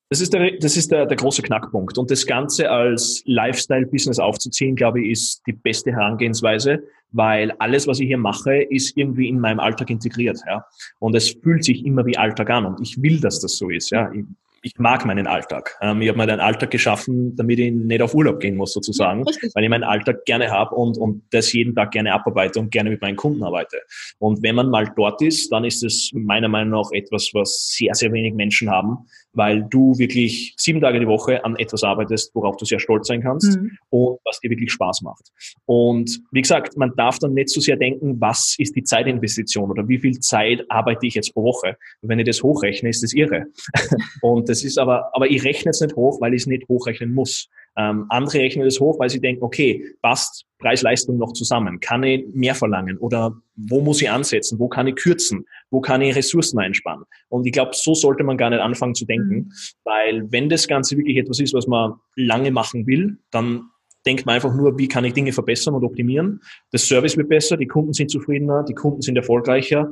[0.10, 2.00] Das ist, der, das ist der, der große Knackpunkt.
[2.00, 8.00] Und das Ganze als Lifestyle-Business aufzuziehen, glaube ich, ist die beste Herangehensweise, weil alles, was
[8.00, 10.40] ich hier mache, ist irgendwie in meinem Alltag integriert.
[10.48, 10.66] Ja?
[10.98, 12.66] Und es fühlt sich immer wie Alltag an.
[12.66, 13.92] Und ich will, dass das so ist.
[13.92, 14.12] Ja?
[14.12, 14.26] Ich,
[14.64, 15.78] ich mag meinen Alltag.
[15.80, 19.24] Ähm, ich habe mir einen Alltag geschaffen, damit ich nicht auf Urlaub gehen muss, sozusagen,
[19.26, 22.90] weil ich meinen Alltag gerne habe und, und das jeden Tag gerne abarbeite und gerne
[22.90, 23.78] mit meinen Kunden arbeite.
[24.18, 27.94] Und wenn man mal dort ist, dann ist es meiner Meinung nach etwas, was sehr,
[27.94, 28.98] sehr wenig Menschen haben,
[29.34, 33.22] weil du wirklich sieben Tage die Woche an etwas arbeitest, worauf du sehr stolz sein
[33.22, 33.78] kannst mhm.
[33.90, 35.30] und was dir wirklich Spaß macht.
[35.66, 39.88] Und wie gesagt, man darf dann nicht so sehr denken, was ist die Zeitinvestition oder
[39.88, 41.78] wie viel Zeit arbeite ich jetzt pro Woche.
[42.02, 43.46] Und wenn ich das hochrechne, ist das irre.
[44.22, 47.14] und das ist aber, aber ich rechne es nicht hoch, weil ich es nicht hochrechnen
[47.14, 47.50] muss.
[47.78, 51.80] Ähm, andere rechnen das hoch, weil sie denken, okay, passt Preis-Leistung noch zusammen?
[51.80, 52.98] Kann ich mehr verlangen?
[52.98, 54.60] Oder wo muss ich ansetzen?
[54.60, 55.46] Wo kann ich kürzen?
[55.70, 57.04] Wo kann ich Ressourcen einsparen?
[57.30, 59.52] Und ich glaube, so sollte man gar nicht anfangen zu denken, mhm.
[59.84, 63.70] weil wenn das Ganze wirklich etwas ist, was man lange machen will, dann
[64.06, 66.42] denkt man einfach nur, wie kann ich Dinge verbessern und optimieren.
[66.72, 69.90] Das Service wird besser, die Kunden sind zufriedener, die Kunden sind erfolgreicher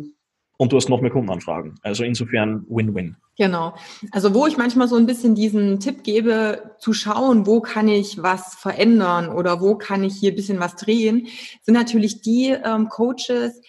[0.58, 1.76] und du hast noch mehr Kundenanfragen.
[1.84, 3.16] Also insofern Win-Win.
[3.38, 3.76] Genau.
[4.12, 8.22] Also wo ich manchmal so ein bisschen diesen Tipp gebe, zu schauen, wo kann ich
[8.22, 11.28] was verändern oder wo kann ich hier ein bisschen was drehen,
[11.62, 13.62] sind natürlich die ähm, Coaches,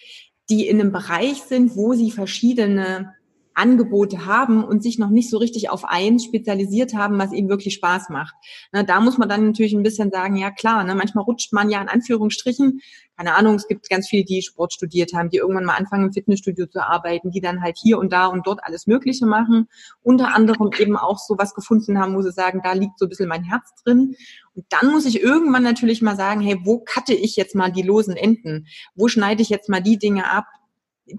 [0.49, 3.13] die in einem Bereich sind, wo sie verschiedene
[3.59, 7.75] Angebote haben und sich noch nicht so richtig auf eins spezialisiert haben, was ihnen wirklich
[7.75, 8.33] Spaß macht.
[8.71, 11.69] Na, da muss man dann natürlich ein bisschen sagen, ja klar, ne, manchmal rutscht man
[11.69, 12.81] ja in Anführungsstrichen,
[13.19, 16.13] keine Ahnung, es gibt ganz viele, die Sport studiert haben, die irgendwann mal anfangen im
[16.13, 19.67] Fitnessstudio zu arbeiten, die dann halt hier und da und dort alles Mögliche machen,
[20.01, 23.09] unter anderem eben auch so was gefunden haben, wo sie sagen, da liegt so ein
[23.09, 24.15] bisschen mein Herz drin.
[24.55, 27.81] Und dann muss ich irgendwann natürlich mal sagen, hey, wo cutte ich jetzt mal die
[27.81, 28.67] losen Enden?
[28.95, 30.45] Wo schneide ich jetzt mal die Dinge ab,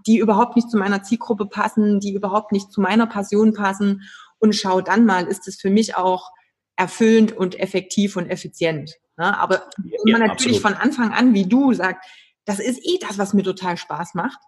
[0.07, 4.03] die überhaupt nicht zu meiner Zielgruppe passen, die überhaupt nicht zu meiner Passion passen
[4.39, 6.31] und schau dann mal, ist es für mich auch
[6.77, 8.95] erfüllend und effektiv und effizient.
[9.17, 9.39] Ne?
[9.39, 10.79] Aber wenn man natürlich absolut.
[10.79, 12.09] von Anfang an, wie du sagst,
[12.47, 14.39] das ist eh das, was mir total Spaß macht,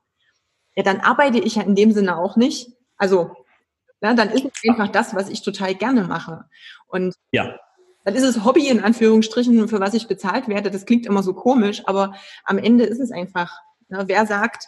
[0.75, 2.71] ja, dann arbeite ich ja in dem Sinne auch nicht.
[2.97, 3.37] Also,
[4.01, 6.47] ja, dann ist es einfach das, was ich total gerne mache.
[6.89, 7.55] Und ja.
[8.05, 10.71] dann ist es Hobby in Anführungsstrichen, für was ich bezahlt werde.
[10.71, 13.61] Das klingt immer so komisch, aber am Ende ist es einfach.
[13.89, 14.05] Ne?
[14.07, 14.67] Wer sagt,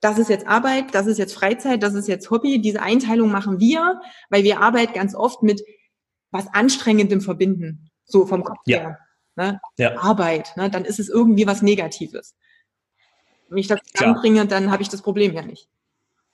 [0.00, 2.60] das ist jetzt Arbeit, das ist jetzt Freizeit, das ist jetzt Hobby.
[2.60, 5.62] Diese Einteilung machen wir, weil wir Arbeit ganz oft mit
[6.30, 8.78] was Anstrengendem verbinden, so vom Kopf ja.
[8.78, 8.98] her.
[9.36, 9.60] Ne?
[9.78, 9.98] Ja.
[9.98, 10.70] Arbeit, ne?
[10.70, 12.36] dann ist es irgendwie was Negatives.
[13.48, 15.68] Wenn ich das anbringe, dann habe ich das Problem ja nicht.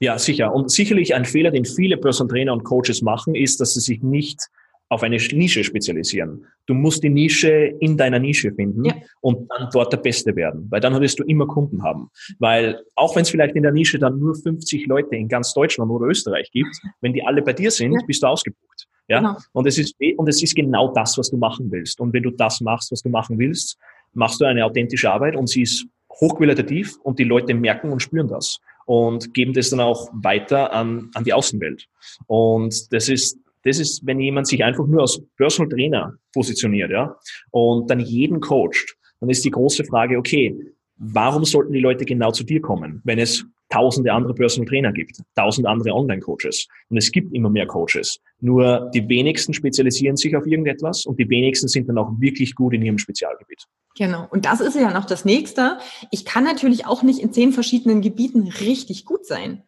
[0.01, 0.53] Ja, sicher.
[0.53, 4.03] Und sicherlich ein Fehler, den viele Personal Trainer und Coaches machen, ist, dass sie sich
[4.03, 4.51] nicht
[4.95, 6.47] auf eine Nische spezialisieren.
[6.67, 8.95] Du musst die Nische in deiner Nische finden ja.
[9.21, 12.11] und dann dort der Beste werden, weil dann wirst du immer Kunden haben.
[12.39, 15.91] Weil auch wenn es vielleicht in der Nische dann nur 50 Leute in ganz Deutschland
[15.91, 17.99] oder Österreich gibt, wenn die alle bei dir sind, ja.
[18.07, 18.87] bist du ausgebucht.
[19.09, 19.19] Ja?
[19.19, 19.37] Genau.
[19.53, 22.01] Und es ist, und es ist genau das, was du machen willst.
[22.01, 23.77] Und wenn du das machst, was du machen willst,
[24.13, 25.87] machst du eine authentische Arbeit und sie ist
[26.21, 31.11] hochqualitativ und die Leute merken und spüren das und geben das dann auch weiter an,
[31.15, 31.87] an die Außenwelt.
[32.27, 37.17] Und das ist das ist, wenn jemand sich einfach nur als Personal Trainer positioniert, ja,
[37.51, 40.57] und dann jeden coacht, dann ist die große Frage, okay,
[40.97, 45.19] warum sollten die Leute genau zu dir kommen, wenn es tausende andere Personal Trainer gibt,
[45.35, 46.69] tausend andere Online-Coaches.
[46.91, 48.21] Und es gibt immer mehr Coaches.
[48.41, 52.75] Nur die wenigsten spezialisieren sich auf irgendetwas und die wenigsten sind dann auch wirklich gut
[52.75, 53.65] in ihrem Spezialgebiet.
[53.97, 54.29] Genau.
[54.31, 55.79] Und das ist ja noch das nächste.
[56.11, 59.63] Ich kann natürlich auch nicht in zehn verschiedenen Gebieten richtig gut sein.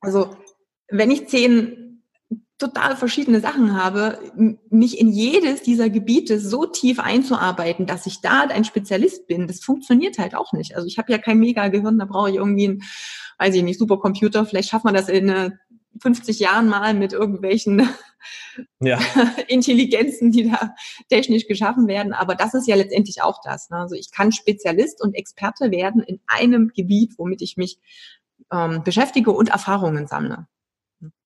[0.00, 0.36] Also,
[0.88, 1.89] wenn ich zehn
[2.60, 4.18] total verschiedene Sachen habe,
[4.68, 9.60] mich in jedes dieser Gebiete so tief einzuarbeiten, dass ich da ein Spezialist bin, das
[9.60, 10.76] funktioniert halt auch nicht.
[10.76, 12.82] Also ich habe ja kein Mega-Gehirn, da brauche ich irgendwie einen,
[13.38, 14.44] weiß ich nicht, Supercomputer.
[14.44, 15.54] Vielleicht schafft man das in
[16.02, 17.88] 50 Jahren mal mit irgendwelchen
[18.80, 19.00] ja.
[19.48, 20.74] Intelligenzen, die da
[21.08, 22.12] technisch geschaffen werden.
[22.12, 23.70] Aber das ist ja letztendlich auch das.
[23.70, 23.78] Ne?
[23.78, 27.78] Also ich kann Spezialist und Experte werden in einem Gebiet, womit ich mich
[28.52, 30.46] ähm, beschäftige und Erfahrungen sammle.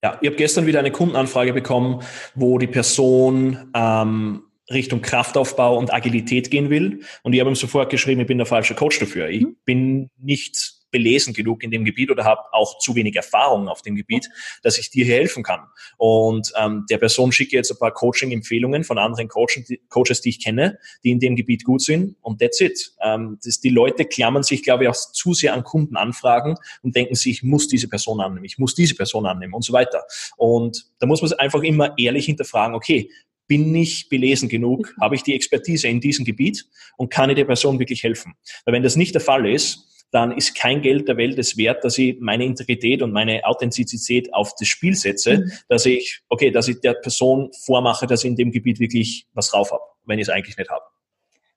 [0.02, 2.00] Ja, ich habe gestern wieder eine Kundenanfrage bekommen,
[2.34, 7.00] wo die Person ähm, Richtung Kraftaufbau und Agilität gehen will.
[7.22, 9.28] Und ich habe ihm sofort geschrieben, ich bin der falsche Coach dafür.
[9.28, 9.56] Ich mhm.
[9.64, 13.96] bin nicht belesen genug in dem Gebiet oder habe auch zu wenig Erfahrung auf dem
[13.96, 14.30] Gebiet,
[14.62, 15.62] dass ich dir hier helfen kann.
[15.98, 20.28] Und ähm, der Person schicke jetzt ein paar Coaching-Empfehlungen von anderen Coaches die, Coaches, die
[20.28, 22.14] ich kenne, die in dem Gebiet gut sind.
[22.22, 22.92] Und that's it.
[23.02, 27.16] Ähm, das, die Leute klammern sich, glaube ich, auch zu sehr an Kundenanfragen und denken
[27.16, 30.04] sich, ich muss diese Person annehmen, ich muss diese Person annehmen und so weiter.
[30.36, 33.10] Und da muss man einfach immer ehrlich hinterfragen, okay,
[33.46, 37.44] bin ich belesen genug, habe ich die Expertise in diesem Gebiet und kann ich der
[37.44, 38.34] Person wirklich helfen?
[38.64, 41.82] Weil wenn das nicht der Fall ist, dann ist kein Geld der Welt es wert,
[41.82, 45.52] dass ich meine Integrität und meine Authentizität auf das Spiel setze, mhm.
[45.68, 49.50] dass ich, okay, dass ich der Person vormache, dass ich in dem Gebiet wirklich was
[49.50, 50.84] drauf habe, wenn ich es eigentlich nicht habe.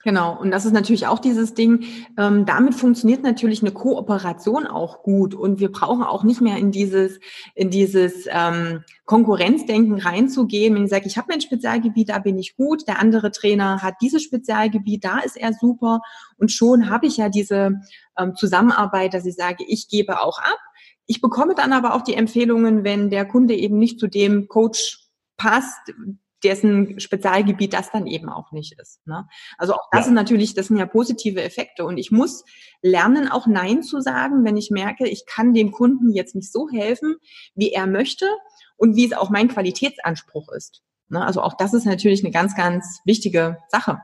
[0.08, 1.84] Genau, und das ist natürlich auch dieses Ding,
[2.18, 5.36] ähm, damit funktioniert natürlich eine Kooperation auch gut.
[5.36, 7.20] Und wir brauchen auch nicht mehr in dieses,
[7.56, 12.56] in dieses ähm, Konkurrenzdenken reinzugehen, wenn ich sage, ich habe mein Spezialgebiet, da bin ich
[12.56, 16.00] gut, der andere Trainer hat dieses Spezialgebiet, da ist er super.
[16.38, 17.82] Und schon habe ich ja diese
[18.18, 20.60] ähm, Zusammenarbeit, dass ich sage, ich gebe auch ab.
[21.06, 25.00] Ich bekomme dann aber auch die Empfehlungen, wenn der Kunde eben nicht zu dem Coach
[25.36, 25.92] passt,
[26.44, 29.06] dessen Spezialgebiet das dann eben auch nicht ist.
[29.08, 29.28] Ne?
[29.58, 30.06] Also auch das ja.
[30.06, 31.86] sind natürlich, das sind ja positive Effekte.
[31.86, 32.46] Und ich muss
[32.82, 36.70] lernen, auch Nein zu sagen, wenn ich merke, ich kann dem Kunden jetzt nicht so
[36.70, 37.16] helfen,
[37.56, 38.28] wie er möchte
[38.76, 40.84] und wie es auch mein Qualitätsanspruch ist.
[41.10, 41.26] Ne?
[41.26, 44.02] Also auch das ist natürlich eine ganz, ganz wichtige Sache.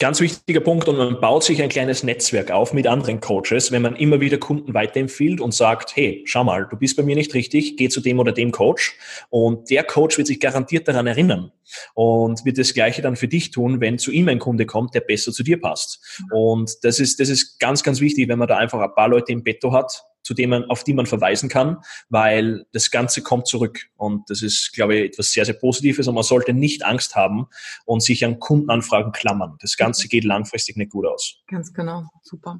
[0.00, 3.82] Ganz wichtiger Punkt und man baut sich ein kleines Netzwerk auf mit anderen Coaches, wenn
[3.82, 7.32] man immer wieder Kunden weiterempfiehlt und sagt, hey, schau mal, du bist bei mir nicht
[7.32, 8.98] richtig, geh zu dem oder dem Coach.
[9.30, 11.52] Und der Coach wird sich garantiert daran erinnern
[11.94, 15.00] und wird das Gleiche dann für dich tun, wenn zu ihm ein Kunde kommt, der
[15.00, 16.20] besser zu dir passt.
[16.30, 19.32] Und das ist, das ist ganz, ganz wichtig, wenn man da einfach ein paar Leute
[19.32, 23.46] im Betto hat, zu dem man, auf die man verweisen kann, weil das Ganze kommt
[23.46, 23.80] zurück.
[23.96, 27.46] Und das ist, glaube ich, etwas sehr, sehr Positives und man sollte nicht Angst haben
[27.84, 29.56] und sich an Kundenanfragen klammern.
[29.60, 31.36] Das Ganze geht langfristig nicht gut aus.
[31.46, 32.58] Ganz genau, super.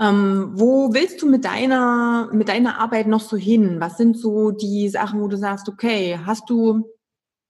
[0.00, 3.80] Ähm, wo willst du mit deiner, mit deiner Arbeit noch so hin?
[3.80, 6.88] Was sind so die Sachen, wo du sagst, okay, hast du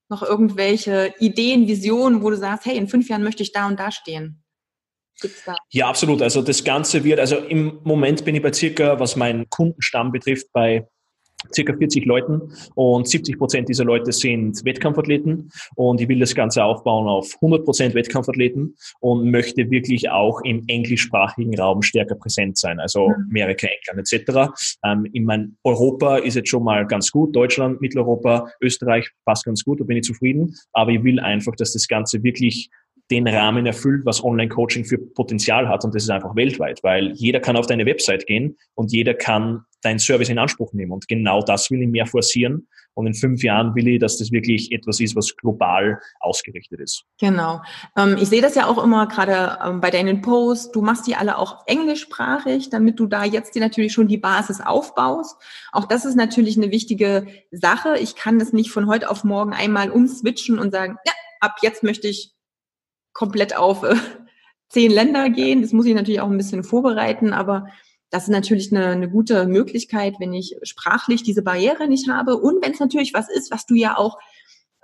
[0.09, 3.79] noch irgendwelche Ideen, Visionen, wo du sagst, hey, in fünf Jahren möchte ich da und
[3.79, 4.42] da stehen?
[5.71, 6.23] Ja, absolut.
[6.23, 10.47] Also das Ganze wird, also im Moment bin ich bei circa, was meinen Kundenstamm betrifft,
[10.53, 10.88] bei
[11.55, 12.53] circa 40 Leuten.
[12.74, 15.51] Und 70 Prozent dieser Leute sind Wettkampfathleten.
[15.77, 20.64] Und ich will das Ganze aufbauen auf 100 Prozent Wettkampfathleten und möchte wirklich auch im
[20.66, 23.27] englischsprachigen Raum stärker präsent sein, also mhm.
[23.31, 24.53] Amerika, England etc.
[24.85, 29.64] Ähm, in mein Europa ist jetzt schon mal ganz gut, Deutschland, Mitteleuropa, Österreich passt ganz
[29.64, 32.70] gut, da bin ich zufrieden, aber ich will einfach, dass das Ganze wirklich
[33.11, 37.40] den Rahmen erfüllt, was Online-Coaching für Potenzial hat und das ist einfach weltweit, weil jeder
[37.40, 41.42] kann auf deine Website gehen und jeder kann deinen Service in Anspruch nehmen und genau
[41.42, 42.68] das will ich mehr forcieren
[42.99, 47.05] und in fünf Jahren will ich, dass das wirklich etwas ist, was global ausgerichtet ist.
[47.21, 47.62] Genau.
[47.97, 50.73] Ähm, ich sehe das ja auch immer gerade ähm, bei deinen Posts.
[50.73, 54.61] Du machst die alle auch englischsprachig, damit du da jetzt dir natürlich schon die Basis
[54.61, 55.37] aufbaust.
[55.71, 57.97] Auch das ist natürlich eine wichtige Sache.
[58.01, 61.85] Ich kann das nicht von heute auf morgen einmal umswitchen und sagen, ja, ab jetzt
[61.85, 62.35] möchte ich
[63.12, 63.94] komplett auf äh,
[64.68, 65.62] zehn Länder gehen.
[65.62, 67.68] Das muss ich natürlich auch ein bisschen vorbereiten, aber
[68.11, 72.64] das ist natürlich eine, eine gute Möglichkeit, wenn ich sprachlich diese Barriere nicht habe und
[72.64, 74.18] wenn es natürlich was ist, was du ja auch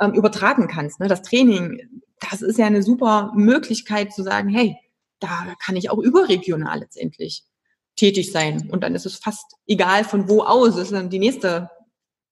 [0.00, 1.00] ähm, übertragen kannst.
[1.00, 1.08] Ne?
[1.08, 4.76] Das Training, das ist ja eine super Möglichkeit zu sagen, hey,
[5.20, 7.44] da kann ich auch überregional letztendlich
[7.96, 8.68] tätig sein.
[8.70, 10.74] Und dann ist es fast egal von wo aus.
[10.74, 11.70] Das ist dann die nächste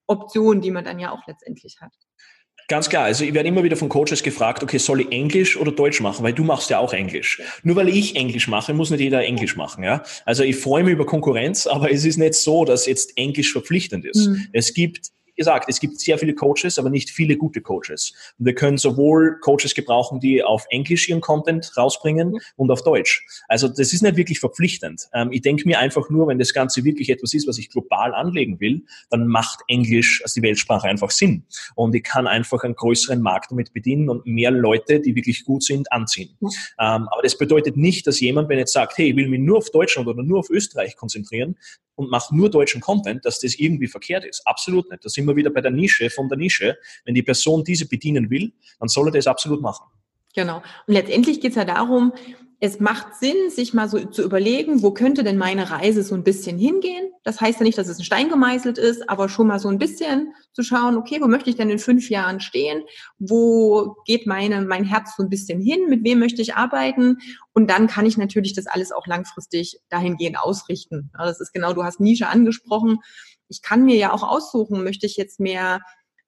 [0.06, 1.92] Option, die man dann ja auch letztendlich hat.
[2.68, 5.72] Ganz klar, also ich werde immer wieder von Coaches gefragt, okay, soll ich Englisch oder
[5.72, 6.22] Deutsch machen?
[6.24, 7.40] Weil du machst ja auch Englisch.
[7.62, 9.84] Nur weil ich Englisch mache, muss nicht jeder Englisch machen.
[9.84, 10.02] Ja?
[10.24, 14.04] Also ich freue mich über Konkurrenz, aber es ist nicht so, dass jetzt Englisch verpflichtend
[14.04, 14.28] ist.
[14.28, 14.46] Mhm.
[14.52, 18.12] Es gibt gesagt, es gibt sehr viele Coaches, aber nicht viele gute Coaches.
[18.38, 23.24] Und wir können sowohl Coaches gebrauchen, die auf Englisch ihren Content rausbringen und auf Deutsch.
[23.48, 25.08] Also das ist nicht wirklich verpflichtend.
[25.14, 28.14] Ähm, ich denke mir einfach nur, wenn das Ganze wirklich etwas ist, was ich global
[28.14, 31.44] anlegen will, dann macht Englisch als die Weltsprache einfach Sinn.
[31.74, 35.62] Und ich kann einfach einen größeren Markt damit bedienen und mehr Leute, die wirklich gut
[35.62, 36.36] sind, anziehen.
[36.40, 39.58] Ähm, aber das bedeutet nicht, dass jemand, wenn jetzt sagt, hey, ich will mich nur
[39.58, 41.56] auf Deutschland oder nur auf Österreich konzentrieren,
[41.94, 44.46] und mache nur deutschen Content, dass das irgendwie verkehrt ist.
[44.46, 45.04] Absolut nicht.
[45.04, 46.76] Da sind wir wieder bei der Nische von der Nische.
[47.04, 49.86] Wenn die Person diese bedienen will, dann soll er das absolut machen.
[50.34, 50.62] Genau.
[50.86, 52.12] Und letztendlich geht es ja darum,
[52.64, 56.22] es macht Sinn, sich mal so zu überlegen, wo könnte denn meine Reise so ein
[56.22, 57.10] bisschen hingehen?
[57.24, 59.78] Das heißt ja nicht, dass es ein Stein gemeißelt ist, aber schon mal so ein
[59.78, 62.84] bisschen zu schauen, okay, wo möchte ich denn in fünf Jahren stehen?
[63.18, 65.88] Wo geht meine, mein Herz so ein bisschen hin?
[65.88, 67.18] Mit wem möchte ich arbeiten?
[67.52, 71.10] Und dann kann ich natürlich das alles auch langfristig dahingehend ausrichten.
[71.18, 72.98] Das ist genau, du hast Nische angesprochen.
[73.52, 75.80] Ich kann mir ja auch aussuchen, möchte ich jetzt mehr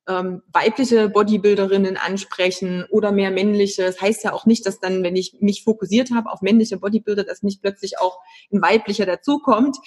[0.06, 3.82] ähm, weibliche Bodybuilderinnen ansprechen oder mehr männliche.
[3.82, 7.24] Das heißt ja auch nicht, dass dann, wenn ich mich fokussiert habe auf männliche Bodybuilder,
[7.24, 8.18] dass nicht plötzlich auch
[8.52, 9.78] ein weiblicher dazukommt.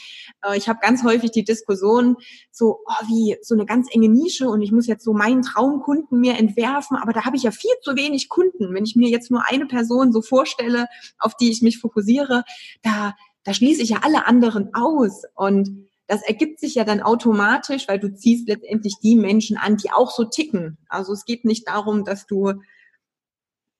[0.43, 2.17] Äh, ich habe ganz häufig die Diskussion
[2.51, 6.19] so, oh, wie so eine ganz enge Nische und ich muss jetzt so meinen Traumkunden
[6.19, 8.73] mir entwerfen, aber da habe ich ja viel zu wenig Kunden.
[8.73, 10.87] Wenn ich mir jetzt nur eine Person so vorstelle,
[11.19, 12.43] auf die ich mich fokussiere,
[12.81, 17.87] da, da schließe ich ja alle anderen aus und das ergibt sich ja dann automatisch,
[17.87, 20.77] weil du ziehst letztendlich die Menschen an, die auch so ticken.
[20.87, 22.53] Also es geht nicht darum, dass du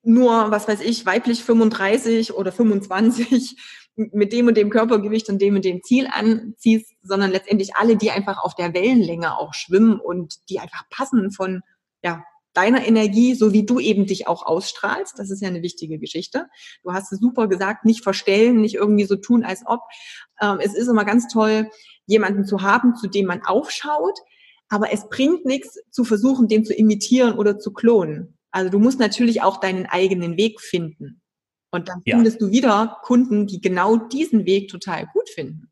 [0.02, 3.56] nur, was weiß ich, weiblich 35 oder 25
[3.96, 8.10] mit dem und dem Körpergewicht und dem und dem Ziel anziehst, sondern letztendlich alle, die
[8.10, 11.62] einfach auf der Wellenlänge auch schwimmen und die einfach passen von,
[12.02, 12.22] ja,
[12.54, 15.18] deiner Energie, so wie du eben dich auch ausstrahlst.
[15.18, 16.46] Das ist ja eine wichtige Geschichte.
[16.82, 19.80] Du hast es super gesagt, nicht verstellen, nicht irgendwie so tun, als ob.
[20.40, 21.70] Ähm, es ist immer ganz toll,
[22.08, 24.18] jemanden zu haben, zu dem man aufschaut,
[24.68, 28.36] aber es bringt nichts zu versuchen, den zu imitieren oder zu klonen.
[28.50, 31.20] Also du musst natürlich auch deinen eigenen Weg finden.
[31.70, 32.16] Und dann ja.
[32.16, 35.70] findest du wieder Kunden, die genau diesen Weg total gut finden.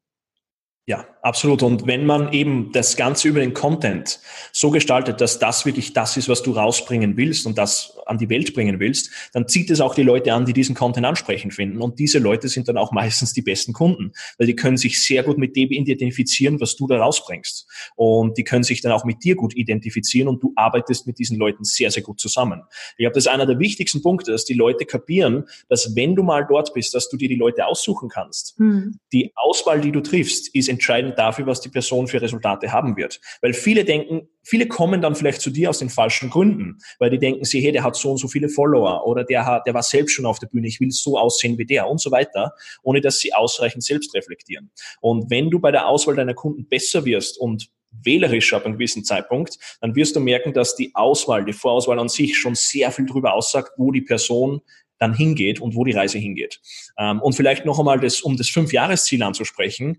[0.86, 1.62] Ja, absolut.
[1.62, 4.20] Und wenn man eben das Ganze über den Content
[4.52, 8.28] so gestaltet, dass das wirklich das ist, was du rausbringen willst und das an die
[8.30, 11.82] Welt bringen willst, dann zieht es auch die Leute an, die diesen Content ansprechend finden.
[11.82, 15.24] Und diese Leute sind dann auch meistens die besten Kunden, weil die können sich sehr
[15.24, 17.66] gut mit dem identifizieren, was du da rausbringst.
[17.96, 21.38] Und die können sich dann auch mit dir gut identifizieren und du arbeitest mit diesen
[21.38, 22.62] Leuten sehr, sehr gut zusammen.
[22.92, 26.22] Ich glaube, das ist einer der wichtigsten Punkte, dass die Leute kapieren, dass wenn du
[26.22, 28.58] mal dort bist, dass du dir die Leute aussuchen kannst.
[28.60, 29.00] Mhm.
[29.12, 33.20] Die Auswahl, die du triffst, ist entscheidend dafür, was die Person für Resultate haben wird.
[33.40, 37.18] Weil viele denken, viele kommen dann vielleicht zu dir aus den falschen Gründen, weil die
[37.18, 39.82] denken sie, hey, der hat so und so viele Follower oder der hat, der war
[39.82, 42.52] selbst schon auf der Bühne, ich will so aussehen wie der und so weiter,
[42.82, 44.70] ohne dass sie ausreichend selbst reflektieren.
[45.00, 47.68] Und wenn du bei der Auswahl deiner Kunden besser wirst und
[48.02, 52.08] wählerisch ab einem gewissen Zeitpunkt, dann wirst du merken, dass die Auswahl, die Vorauswahl an
[52.08, 54.60] sich schon sehr viel darüber aussagt, wo die Person
[54.98, 56.60] dann hingeht und wo die Reise hingeht.
[56.98, 59.98] Ähm, und vielleicht noch einmal, das, um das Fünfjahresziel anzusprechen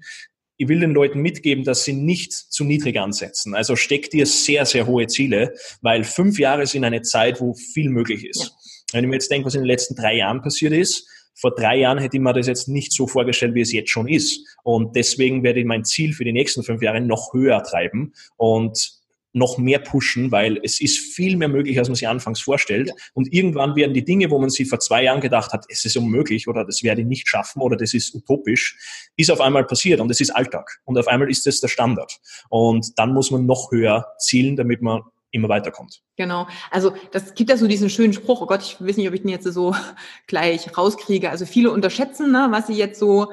[0.57, 3.55] ich will den Leuten mitgeben, dass sie nicht zu niedrig ansetzen.
[3.55, 7.89] Also steck dir sehr, sehr hohe Ziele, weil fünf Jahre sind eine Zeit, wo viel
[7.89, 8.53] möglich ist.
[8.91, 11.07] Wenn ich mir jetzt denke, was in den letzten drei Jahren passiert ist,
[11.39, 14.07] vor drei Jahren hätte ich mir das jetzt nicht so vorgestellt, wie es jetzt schon
[14.07, 14.57] ist.
[14.63, 18.13] Und deswegen werde ich mein Ziel für die nächsten fünf Jahre noch höher treiben.
[18.37, 18.96] Und
[19.33, 22.89] noch mehr pushen, weil es ist viel mehr möglich, als man sich anfangs vorstellt.
[22.89, 22.93] Ja.
[23.13, 25.97] Und irgendwann werden die Dinge, wo man sich vor zwei Jahren gedacht hat, es ist
[25.97, 28.77] unmöglich oder das werde ich nicht schaffen oder das ist utopisch,
[29.15, 30.79] ist auf einmal passiert und es ist Alltag.
[30.85, 32.19] Und auf einmal ist das der Standard.
[32.49, 36.01] Und dann muss man noch höher zielen, damit man immer weiterkommt.
[36.15, 36.47] Genau.
[36.71, 39.21] Also das gibt ja so diesen schönen Spruch, oh Gott, ich weiß nicht, ob ich
[39.21, 39.75] den jetzt so
[40.27, 41.29] gleich rauskriege.
[41.29, 43.27] Also viele unterschätzen, ne, was sie jetzt so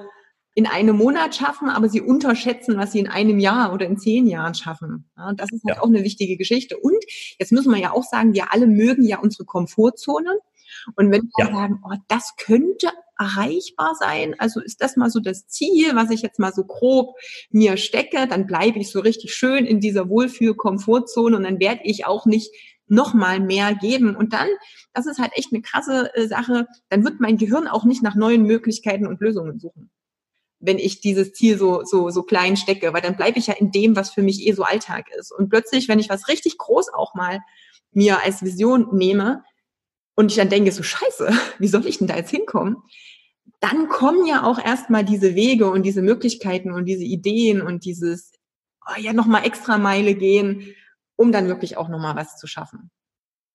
[0.54, 4.26] in einem Monat schaffen, aber sie unterschätzen, was sie in einem Jahr oder in zehn
[4.26, 5.10] Jahren schaffen.
[5.16, 5.82] Ja, das ist halt ja.
[5.82, 6.78] auch eine wichtige Geschichte.
[6.78, 7.04] Und
[7.38, 10.30] jetzt müssen wir ja auch sagen, wir alle mögen ja unsere Komfortzone.
[10.96, 11.52] Und wenn wir ja.
[11.52, 12.88] sagen, oh, das könnte
[13.18, 17.16] erreichbar sein, also ist das mal so das Ziel, was ich jetzt mal so grob
[17.50, 22.06] mir stecke, dann bleibe ich so richtig schön in dieser Wohlfühl-Komfortzone und dann werde ich
[22.06, 22.52] auch nicht
[22.86, 24.14] noch mal mehr geben.
[24.14, 24.48] Und dann,
[24.92, 28.14] das ist halt echt eine krasse äh, Sache, dann wird mein Gehirn auch nicht nach
[28.14, 29.90] neuen Möglichkeiten und Lösungen suchen
[30.64, 33.70] wenn ich dieses Ziel so, so, so klein stecke, weil dann bleibe ich ja in
[33.70, 35.32] dem, was für mich eh so Alltag ist.
[35.32, 37.40] Und plötzlich, wenn ich was richtig groß auch mal
[37.92, 39.44] mir als Vision nehme
[40.14, 42.78] und ich dann denke, so scheiße, wie soll ich denn da jetzt hinkommen?
[43.60, 48.32] Dann kommen ja auch erstmal diese Wege und diese Möglichkeiten und diese Ideen und dieses,
[48.86, 50.74] oh ja, nochmal extra Meile gehen,
[51.16, 52.90] um dann wirklich auch nochmal was zu schaffen.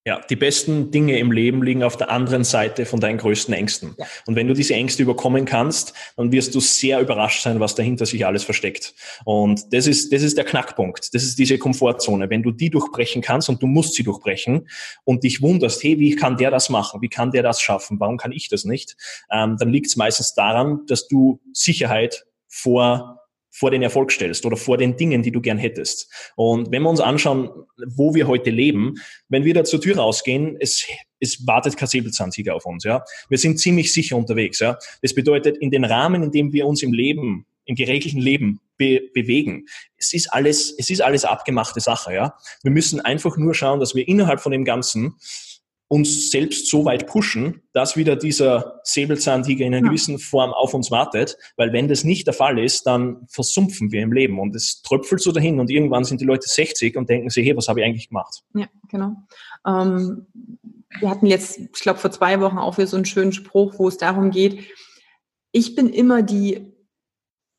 [0.06, 3.96] Ja, die besten Dinge im Leben liegen auf der anderen Seite von deinen größten Ängsten.
[3.98, 4.06] Ja.
[4.26, 8.06] Und wenn du diese Ängste überkommen kannst, dann wirst du sehr überrascht sein, was dahinter
[8.06, 8.96] sich alles versteckt.
[9.26, 11.14] Und das ist, das ist der Knackpunkt.
[11.14, 12.30] Das ist diese Komfortzone.
[12.30, 14.70] Wenn du die durchbrechen kannst und du musst sie durchbrechen
[15.04, 17.02] und dich wunderst, hey, wie kann der das machen?
[17.02, 18.00] Wie kann der das schaffen?
[18.00, 18.96] Warum kann ich das nicht?
[19.30, 23.19] Ähm, dann liegt es meistens daran, dass du Sicherheit vor
[23.52, 26.12] vor den Erfolg stellst oder vor den Dingen, die du gern hättest.
[26.36, 27.50] Und wenn wir uns anschauen,
[27.88, 28.96] wo wir heute leben,
[29.28, 30.86] wenn wir da zur Tür rausgehen, es,
[31.20, 32.84] es wartet kein Säbelzahnsieger auf uns.
[32.84, 34.60] Ja, wir sind ziemlich sicher unterwegs.
[34.60, 38.62] Ja, das bedeutet, in den Rahmen, in dem wir uns im Leben, im geregelten Leben
[38.78, 42.14] be bewegen, es ist alles, es ist alles abgemachte Sache.
[42.14, 45.16] Ja, wir müssen einfach nur schauen, dass wir innerhalb von dem Ganzen
[45.90, 49.90] uns selbst so weit pushen, dass wieder dieser Säbelzahntiger in einer ja.
[49.90, 54.04] gewissen Form auf uns wartet, weil wenn das nicht der Fall ist, dann versumpfen wir
[54.04, 57.32] im Leben und es tröpfelt so dahin und irgendwann sind die Leute 60 und denken
[57.32, 58.44] sich, hey, was habe ich eigentlich gemacht?
[58.54, 59.16] Ja, genau.
[59.66, 60.28] Ähm,
[61.00, 63.88] wir hatten jetzt, ich glaube, vor zwei Wochen auch wieder so einen schönen Spruch, wo
[63.88, 64.64] es darum geht,
[65.52, 66.72] ich bin immer die,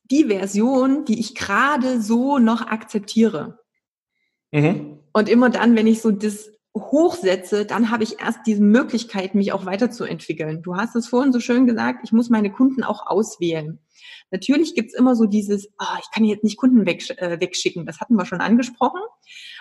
[0.05, 3.59] die Version, die ich gerade so noch akzeptiere.
[4.51, 4.99] Mhm.
[5.11, 9.51] Und immer dann, wenn ich so das hochsetze, dann habe ich erst diese Möglichkeit, mich
[9.51, 10.61] auch weiterzuentwickeln.
[10.61, 13.79] Du hast es vorhin so schön gesagt, ich muss meine Kunden auch auswählen.
[14.31, 17.99] Natürlich gibt's immer so dieses, oh, ich kann jetzt nicht Kunden weg, äh, wegschicken, das
[17.99, 19.01] hatten wir schon angesprochen.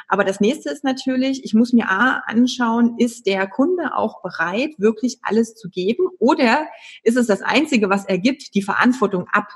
[0.07, 4.70] Aber das nächste ist natürlich, ich muss mir A anschauen, ist der Kunde auch bereit,
[4.79, 6.66] wirklich alles zu geben oder
[7.03, 9.49] ist es das Einzige, was er gibt, die Verantwortung ab?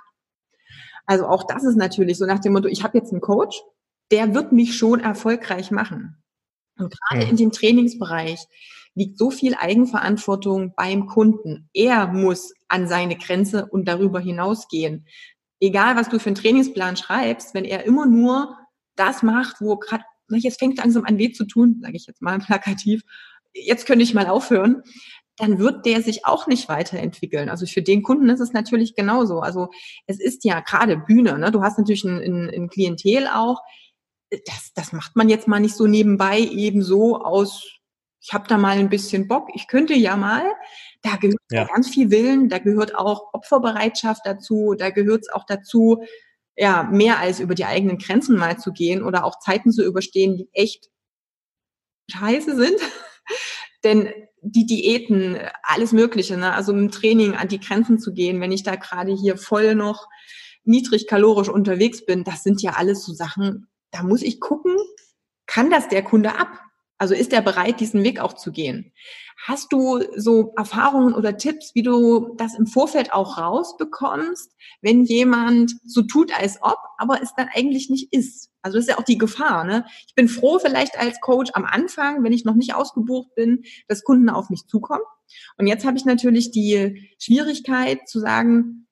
[1.06, 3.62] Also auch das ist natürlich so nach dem Motto, ich habe jetzt einen Coach,
[4.10, 6.16] der wird mich schon erfolgreich machen.
[6.76, 7.30] Und gerade mhm.
[7.30, 8.40] in dem Trainingsbereich
[8.94, 11.68] liegt so viel Eigenverantwortung beim Kunden.
[11.74, 15.06] Er muss an seine Grenze und darüber hinausgehen.
[15.60, 18.56] Egal, was du für einen Trainingsplan schreibst, wenn er immer nur
[18.96, 22.38] das macht, wo gerade, jetzt fängt langsam an weh zu tun, sage ich jetzt mal
[22.46, 23.02] plakativ,
[23.52, 24.82] jetzt könnte ich mal aufhören,
[25.36, 27.48] dann wird der sich auch nicht weiterentwickeln.
[27.48, 29.40] Also für den Kunden ist es natürlich genauso.
[29.40, 29.68] Also
[30.06, 31.50] es ist ja gerade Bühne, ne?
[31.50, 33.60] du hast natürlich ein, ein, ein Klientel auch,
[34.30, 37.64] das, das macht man jetzt mal nicht so nebenbei eben so aus,
[38.20, 40.44] ich habe da mal ein bisschen Bock, ich könnte ja mal.
[41.02, 41.64] Da gehört ja.
[41.64, 46.02] ganz viel Willen, da gehört auch Opferbereitschaft dazu, da gehört es auch dazu,
[46.56, 50.36] ja, mehr als über die eigenen Grenzen mal zu gehen oder auch Zeiten zu überstehen,
[50.36, 50.88] die echt
[52.10, 52.80] scheiße sind.
[53.84, 54.08] Denn
[54.40, 56.52] die Diäten, alles Mögliche, ne?
[56.52, 60.08] also im Training an die Grenzen zu gehen, wenn ich da gerade hier voll noch
[60.64, 64.76] niedrig kalorisch unterwegs bin, das sind ja alles so Sachen, da muss ich gucken,
[65.46, 66.48] kann das der Kunde ab?
[66.98, 68.92] Also ist er bereit, diesen Weg auch zu gehen?
[69.46, 75.72] Hast du so Erfahrungen oder Tipps, wie du das im Vorfeld auch rausbekommst, wenn jemand
[75.84, 78.50] so tut, als ob, aber es dann eigentlich nicht ist?
[78.62, 79.64] Also das ist ja auch die Gefahr.
[79.64, 79.84] Ne?
[80.06, 84.04] Ich bin froh vielleicht als Coach am Anfang, wenn ich noch nicht ausgebucht bin, dass
[84.04, 85.04] Kunden auf mich zukommen.
[85.58, 88.83] Und jetzt habe ich natürlich die Schwierigkeit zu sagen,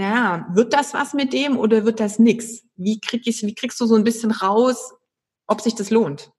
[0.00, 2.62] naja, wird das was mit dem oder wird das nix?
[2.76, 4.94] Wie, krieg ich, wie kriegst du so ein bisschen raus,
[5.46, 6.32] ob sich das lohnt?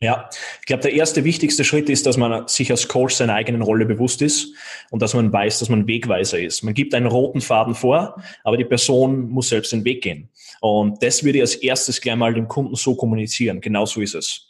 [0.00, 0.28] Ja,
[0.60, 3.84] ich glaube, der erste wichtigste Schritt ist, dass man sich als Coach seiner eigenen Rolle
[3.86, 4.54] bewusst ist
[4.90, 6.62] und dass man weiß, dass man Wegweiser ist.
[6.62, 10.30] Man gibt einen roten Faden vor, aber die Person muss selbst den Weg gehen.
[10.60, 13.60] Und das würde ich als erstes gleich mal dem Kunden so kommunizieren.
[13.60, 14.48] Genau so ist es.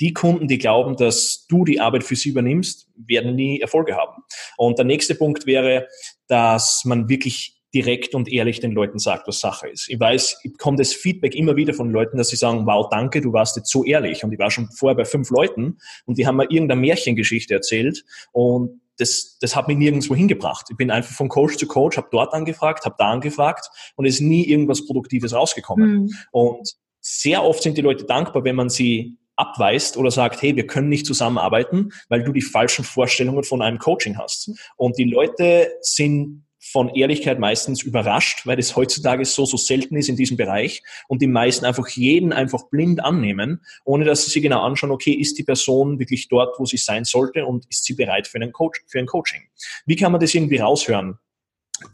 [0.00, 4.22] Die Kunden, die glauben, dass du die Arbeit für sie übernimmst, werden nie Erfolge haben.
[4.56, 5.88] Und der nächste Punkt wäre,
[6.26, 9.90] dass man wirklich direkt und ehrlich den Leuten sagt, was Sache ist.
[9.90, 13.20] Ich weiß, ich bekomme das Feedback immer wieder von Leuten, dass sie sagen, wow, danke,
[13.20, 14.24] du warst jetzt so ehrlich.
[14.24, 18.04] Und ich war schon vorher bei fünf Leuten und die haben mir irgendeine Märchengeschichte erzählt
[18.32, 20.66] und das, das hat mich nirgendwo hingebracht.
[20.70, 24.14] Ich bin einfach von Coach zu Coach, habe dort angefragt, habe da angefragt und es
[24.14, 26.02] ist nie irgendwas Produktives rausgekommen.
[26.02, 26.14] Mhm.
[26.30, 30.66] Und sehr oft sind die Leute dankbar, wenn man sie abweist oder sagt, hey, wir
[30.66, 34.50] können nicht zusammenarbeiten, weil du die falschen Vorstellungen von einem Coaching hast.
[34.76, 40.08] Und die Leute sind von Ehrlichkeit meistens überrascht, weil es heutzutage so, so selten ist
[40.08, 44.42] in diesem Bereich und die meisten einfach jeden einfach blind annehmen, ohne dass sie sich
[44.42, 47.94] genau anschauen, okay, ist die Person wirklich dort, wo sie sein sollte und ist sie
[47.94, 49.42] bereit für, einen Coach, für ein Coaching?
[49.86, 51.18] Wie kann man das irgendwie raushören?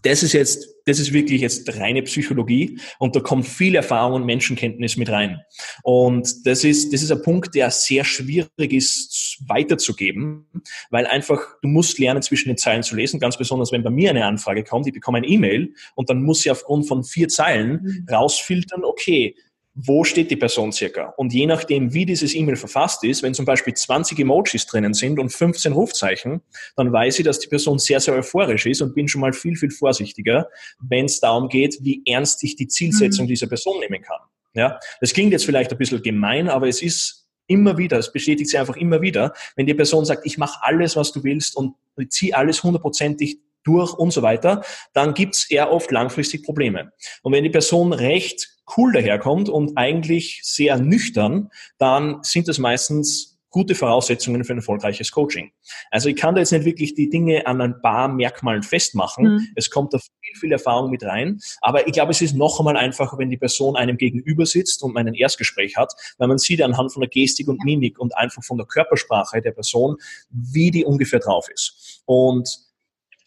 [0.03, 4.27] Das ist jetzt, das ist wirklich jetzt reine Psychologie und da kommt viel Erfahrung und
[4.27, 5.41] Menschenkenntnis mit rein.
[5.83, 10.47] Und das ist, das ist ein Punkt, der sehr schwierig ist weiterzugeben,
[10.91, 14.11] weil einfach, du musst lernen, zwischen den Zeilen zu lesen, ganz besonders, wenn bei mir
[14.11, 17.81] eine Anfrage kommt, ich bekomme ein E-Mail und dann muss ich aufgrund von vier Zeilen
[17.83, 18.07] mhm.
[18.13, 19.35] rausfiltern, okay,
[19.75, 21.15] wo steht die Person circa?
[21.17, 25.19] Und je nachdem, wie dieses E-Mail verfasst ist, wenn zum Beispiel 20 Emojis drinnen sind
[25.19, 26.41] und 15 Rufzeichen,
[26.77, 29.57] dann weiß ich, dass die Person sehr, sehr euphorisch ist und bin schon mal viel,
[29.57, 30.49] viel vorsichtiger,
[30.81, 33.31] wenn es darum geht, wie ernst ich die Zielsetzung mhm.
[33.31, 34.19] dieser Person nehmen kann.
[34.55, 38.51] Ja, das klingt jetzt vielleicht ein bisschen gemein, aber es ist immer wieder, es bestätigt
[38.51, 41.75] sich einfach immer wieder, wenn die Person sagt, ich mache alles, was du willst und
[42.09, 44.63] ziehe alles hundertprozentig durch und so weiter,
[44.93, 46.93] dann gibt's eher oft langfristig Probleme.
[47.23, 53.31] Und wenn die Person recht cool daherkommt und eigentlich sehr nüchtern, dann sind das meistens
[53.51, 55.51] gute Voraussetzungen für ein erfolgreiches Coaching.
[55.91, 59.25] Also ich kann da jetzt nicht wirklich die Dinge an ein paar Merkmalen festmachen.
[59.25, 59.49] Mhm.
[59.57, 61.41] Es kommt da viel, viel Erfahrung mit rein.
[61.61, 64.95] Aber ich glaube, es ist noch einmal einfacher, wenn die Person einem gegenüber sitzt und
[64.95, 68.45] man ein Erstgespräch hat, weil man sieht anhand von der Gestik und Mimik und einfach
[68.45, 69.97] von der Körpersprache der Person,
[70.31, 72.03] wie die ungefähr drauf ist.
[72.07, 72.70] Und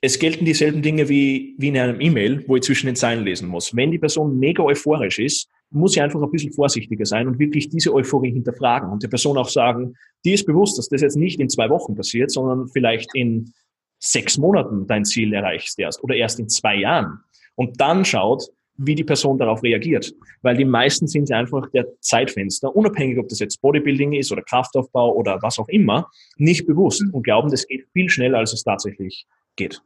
[0.04, 3.48] es gelten dieselben Dinge wie, wie in einem E-Mail, wo ich zwischen den Zeilen lesen
[3.48, 3.74] muss.
[3.74, 7.70] Wenn die Person mega euphorisch ist, muss ich einfach ein bisschen vorsichtiger sein und wirklich
[7.70, 9.96] diese Euphorie hinterfragen und der Person auch sagen,
[10.26, 13.54] die ist bewusst, dass das jetzt nicht in zwei Wochen passiert, sondern vielleicht in
[13.98, 17.20] sechs Monaten dein Ziel erreichst erst oder erst in zwei Jahren.
[17.56, 20.14] Und dann schaut, wie die Person darauf reagiert.
[20.42, 24.42] Weil die meisten sind ja einfach der Zeitfenster, unabhängig ob das jetzt Bodybuilding ist oder
[24.42, 28.66] Kraftaufbau oder was auch immer, nicht bewusst und glauben, das geht viel schneller, als es
[28.66, 29.26] tatsächlich
[29.56, 29.82] geht.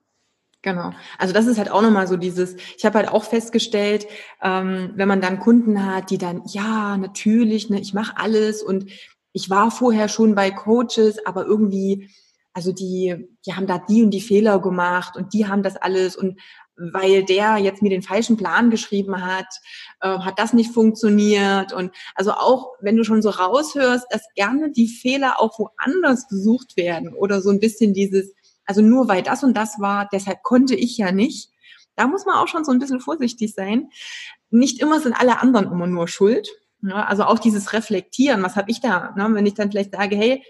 [0.64, 0.92] Genau.
[1.18, 4.08] Also das ist halt auch nochmal so dieses, ich habe halt auch festgestellt,
[4.42, 8.90] ähm, wenn man dann Kunden hat, die dann, ja, natürlich, ne, ich mache alles und
[9.34, 12.10] ich war vorher schon bei Coaches, aber irgendwie,
[12.54, 16.16] also die, die haben da die und die Fehler gemacht und die haben das alles
[16.16, 16.40] und
[16.78, 19.48] weil der jetzt mir den falschen Plan geschrieben hat,
[20.02, 21.74] äh, hat das nicht funktioniert.
[21.74, 26.78] Und also auch, wenn du schon so raushörst, dass gerne die Fehler auch woanders gesucht
[26.78, 28.32] werden oder so ein bisschen dieses,
[28.68, 31.50] also nur weil das und das war, deshalb konnte ich ja nicht.
[31.96, 33.90] Da muss man auch schon so ein bisschen vorsichtig sein.
[34.52, 36.48] Nicht immer sind alle anderen immer nur schuld.
[36.84, 39.14] Ja, also auch dieses Reflektieren, was habe ich da?
[39.18, 39.28] Ne?
[39.34, 40.44] Wenn ich dann vielleicht sage, hey,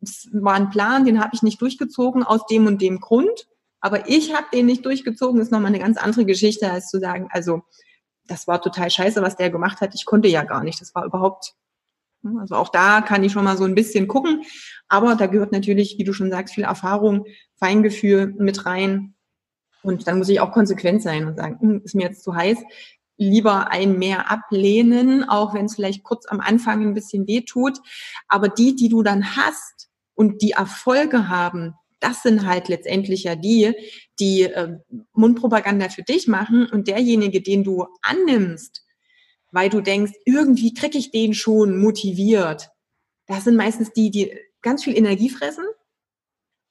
[0.00, 3.46] es war ein Plan, den habe ich nicht durchgezogen aus dem und dem Grund,
[3.80, 7.28] aber ich habe den nicht durchgezogen, ist nochmal eine ganz andere Geschichte, als zu sagen,
[7.30, 7.62] also
[8.26, 9.94] das war total scheiße, was der gemacht hat.
[9.94, 10.80] Ich konnte ja gar nicht.
[10.80, 11.54] Das war überhaupt,
[12.38, 14.42] also auch da kann ich schon mal so ein bisschen gucken.
[14.88, 17.24] Aber da gehört natürlich, wie du schon sagst, viel Erfahrung,
[17.56, 19.14] Feingefühl mit rein.
[19.82, 22.58] Und dann muss ich auch konsequent sein und sagen, hm, ist mir jetzt zu heiß.
[23.16, 27.78] Lieber ein mehr ablehnen, auch wenn es vielleicht kurz am Anfang ein bisschen weh tut.
[28.28, 33.36] Aber die, die du dann hast und die Erfolge haben, das sind halt letztendlich ja
[33.36, 33.74] die,
[34.18, 34.78] die äh,
[35.12, 38.84] Mundpropaganda für dich machen und derjenige, den du annimmst,
[39.52, 42.70] weil du denkst, irgendwie krieg ich den schon motiviert.
[43.26, 45.64] Das sind meistens die, die ganz viel Energie fressen,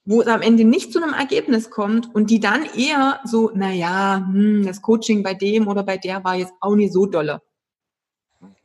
[0.05, 3.71] wo es am Ende nicht zu einem Ergebnis kommt und die dann eher so, na
[3.71, 7.41] ja, hm, das Coaching bei dem oder bei der war jetzt auch nicht so dolle.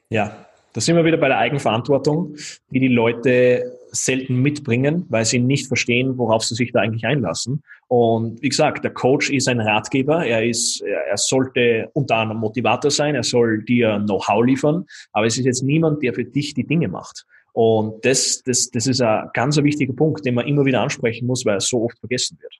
[0.08, 2.36] Ja, da sind wir wieder bei der Eigenverantwortung,
[2.70, 7.62] die die Leute selten mitbringen, weil sie nicht verstehen, worauf sie sich da eigentlich einlassen.
[7.88, 10.26] Und wie gesagt, der Coach ist ein Ratgeber.
[10.26, 13.14] Er ist, er sollte unter anderem Motivator sein.
[13.14, 14.84] Er soll dir Know-how liefern.
[15.12, 17.24] Aber es ist jetzt niemand, der für dich die Dinge macht.
[17.52, 21.46] Und das, das, das ist ein ganz wichtiger Punkt, den man immer wieder ansprechen muss,
[21.46, 22.52] weil er so oft vergessen wird.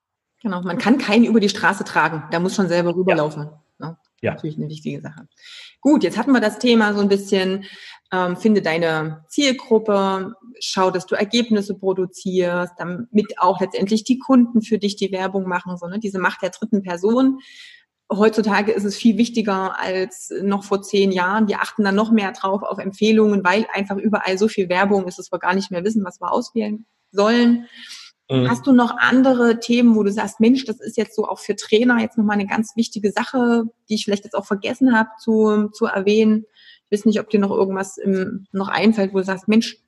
[0.43, 0.63] Genau.
[0.63, 2.23] Man kann keinen über die Straße tragen.
[2.31, 3.45] Der muss schon selber rüberlaufen.
[3.45, 3.64] Ja.
[4.25, 4.33] Ja.
[4.33, 5.29] Natürlich eine wichtige Sache.
[5.81, 7.67] Gut, jetzt hatten wir das Thema so ein bisschen
[8.15, 14.79] ähm, finde deine Zielgruppe, schau, dass du Ergebnisse produzierst, damit auch letztendlich die Kunden für
[14.79, 15.99] dich die Werbung machen, so, ne?
[15.99, 17.41] diese Macht der dritten Person.
[18.13, 21.49] Heutzutage ist es viel wichtiger als noch vor zehn Jahren.
[21.49, 25.19] Wir achten dann noch mehr drauf auf Empfehlungen, weil einfach überall so viel Werbung ist,
[25.19, 27.67] dass wir gar nicht mehr wissen, was wir auswählen sollen.
[28.31, 28.49] Mhm.
[28.49, 31.57] Hast du noch andere Themen, wo du sagst, Mensch, das ist jetzt so auch für
[31.57, 35.69] Trainer jetzt nochmal eine ganz wichtige Sache, die ich vielleicht jetzt auch vergessen habe zu,
[35.73, 36.47] zu erwähnen?
[36.89, 39.79] Ich weiß nicht, ob dir noch irgendwas im, noch einfällt, wo du sagst, Mensch,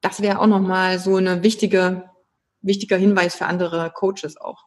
[0.00, 2.04] das wäre auch nochmal so eine wichtige,
[2.62, 4.64] wichtiger Hinweis für andere Coaches auch.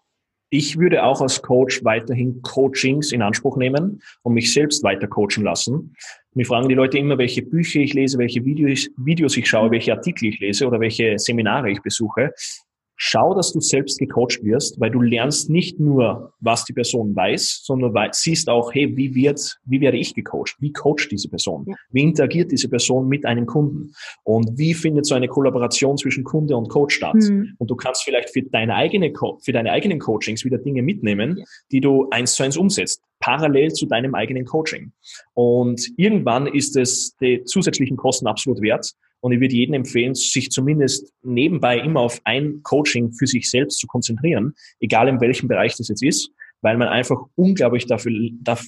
[0.53, 5.45] Ich würde auch als Coach weiterhin Coachings in Anspruch nehmen und mich selbst weiter coachen
[5.45, 5.95] lassen.
[6.33, 9.93] Mir fragen die Leute immer, welche Bücher ich lese, welche Videos, Videos ich schaue, welche
[9.93, 12.33] Artikel ich lese oder welche Seminare ich besuche.
[13.03, 17.61] Schau, dass du selbst gecoacht wirst, weil du lernst nicht nur, was die Person weiß,
[17.63, 20.55] sondern siehst auch, hey, wie wird, wie werde ich gecoacht?
[20.59, 21.65] Wie coacht diese Person?
[21.67, 21.73] Ja.
[21.89, 23.91] Wie interagiert diese Person mit einem Kunden?
[24.23, 27.15] Und wie findet so eine Kollaboration zwischen Kunde und Coach statt?
[27.15, 27.55] Mhm.
[27.57, 29.11] Und du kannst vielleicht für deine eigene,
[29.43, 31.45] für deine eigenen Coachings wieder Dinge mitnehmen, ja.
[31.71, 34.91] die du eins zu eins umsetzt parallel zu deinem eigenen Coaching.
[35.33, 38.93] Und irgendwann ist es die zusätzlichen Kosten absolut wert.
[39.21, 43.79] Und ich würde jedem empfehlen, sich zumindest nebenbei immer auf ein Coaching für sich selbst
[43.79, 48.11] zu konzentrieren, egal in welchem Bereich das jetzt ist, weil man einfach unglaublich dafür,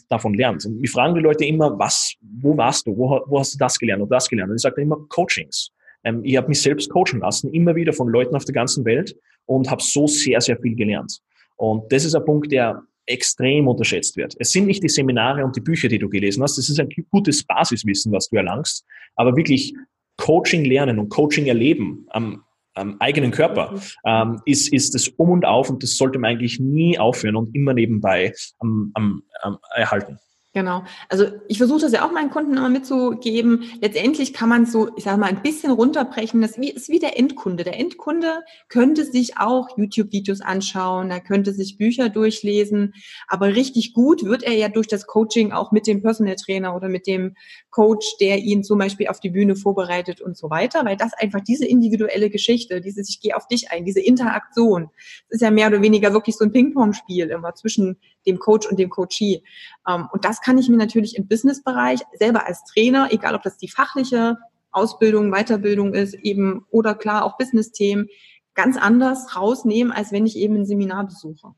[0.09, 0.65] davon lernt.
[0.65, 3.77] Und wir fragen die Leute immer, was, wo warst du, wo, wo hast du das
[3.77, 4.51] gelernt oder das gelernt?
[4.51, 5.71] Und ich sage immer Coachings.
[6.03, 9.15] Ähm, ich habe mich selbst coachen lassen, immer wieder von Leuten auf der ganzen Welt
[9.45, 11.19] und habe so sehr, sehr viel gelernt.
[11.55, 14.35] Und das ist ein Punkt, der extrem unterschätzt wird.
[14.39, 16.57] Es sind nicht die Seminare und die Bücher, die du gelesen hast.
[16.57, 18.85] Das ist ein gutes Basiswissen, was du erlangst.
[19.15, 19.73] Aber wirklich
[20.17, 22.43] Coaching lernen und Coaching erleben am,
[22.73, 26.59] am eigenen Körper ähm, ist, ist das Um und Auf und das sollte man eigentlich
[26.59, 30.19] nie aufhören und immer nebenbei am, am, am erhalten.
[30.55, 30.83] Genau.
[31.09, 33.63] Also ich versuche das ja auch meinen Kunden immer mitzugeben.
[33.81, 36.41] Letztendlich kann man so, ich sage mal, ein bisschen runterbrechen.
[36.41, 37.63] Das ist wie der Endkunde.
[37.63, 42.93] Der Endkunde könnte sich auch YouTube-Videos anschauen, er könnte sich Bücher durchlesen,
[43.27, 46.87] aber richtig gut wird er ja durch das Coaching auch mit dem Personal Trainer oder
[46.87, 47.35] mit dem
[47.71, 51.41] Coach, der ihn zum Beispiel auf die Bühne vorbereitet und so weiter, weil das einfach
[51.41, 54.91] diese individuelle Geschichte, dieses ich gehe auf dich ein, diese Interaktion,
[55.29, 58.79] das ist ja mehr oder weniger wirklich so ein Ping-Pong-Spiel immer zwischen dem Coach und
[58.79, 59.43] dem Coachee.
[59.87, 63.57] Ähm, und das kann ich mir natürlich im Businessbereich selber als Trainer, egal ob das
[63.57, 64.37] die fachliche
[64.71, 68.07] Ausbildung, Weiterbildung ist, eben oder klar auch Business-Themen,
[68.53, 71.53] ganz anders rausnehmen, als wenn ich eben ein Seminar besuche.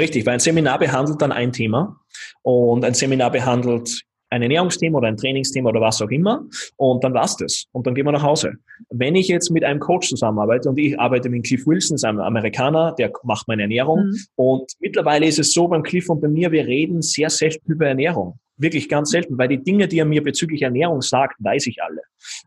[0.00, 2.00] Richtig, weil ein Seminar behandelt dann ein Thema
[2.42, 6.44] und ein Seminar behandelt ein Ernährungsthema oder ein Trainingsthema oder was auch immer
[6.76, 8.54] und dann war's das und dann gehen wir nach Hause.
[8.88, 12.94] Wenn ich jetzt mit einem Coach zusammenarbeite und ich arbeite mit Cliff Wilson, einem Amerikaner,
[12.98, 14.16] der macht meine Ernährung mhm.
[14.36, 17.86] und mittlerweile ist es so beim Cliff und bei mir, wir reden sehr selten über
[17.86, 18.38] Ernährung.
[18.56, 22.02] Wirklich ganz selten, weil die Dinge, die er mir bezüglich Ernährung sagt, weiß ich alle.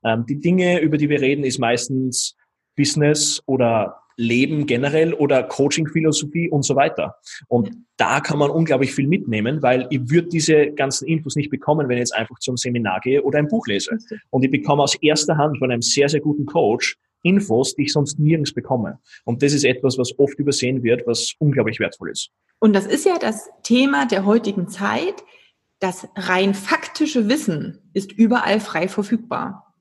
[0.05, 2.35] Ähm, die Dinge, über die wir reden, ist meistens
[2.75, 7.15] Business oder Leben generell oder Coaching-Philosophie und so weiter.
[7.47, 11.87] Und da kann man unglaublich viel mitnehmen, weil ich würde diese ganzen Infos nicht bekommen,
[11.87, 13.97] wenn ich jetzt einfach zum Seminar gehe oder ein Buch lese.
[14.29, 17.93] Und ich bekomme aus erster Hand von einem sehr, sehr guten Coach Infos, die ich
[17.93, 18.99] sonst nirgends bekomme.
[19.23, 22.29] Und das ist etwas, was oft übersehen wird, was unglaublich wertvoll ist.
[22.59, 25.23] Und das ist ja das Thema der heutigen Zeit.
[25.79, 29.72] Das rein faktische Wissen ist überall frei verfügbar.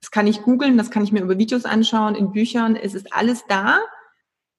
[0.00, 3.12] Das kann ich googeln, das kann ich mir über Videos anschauen, in Büchern, es ist
[3.12, 3.80] alles da.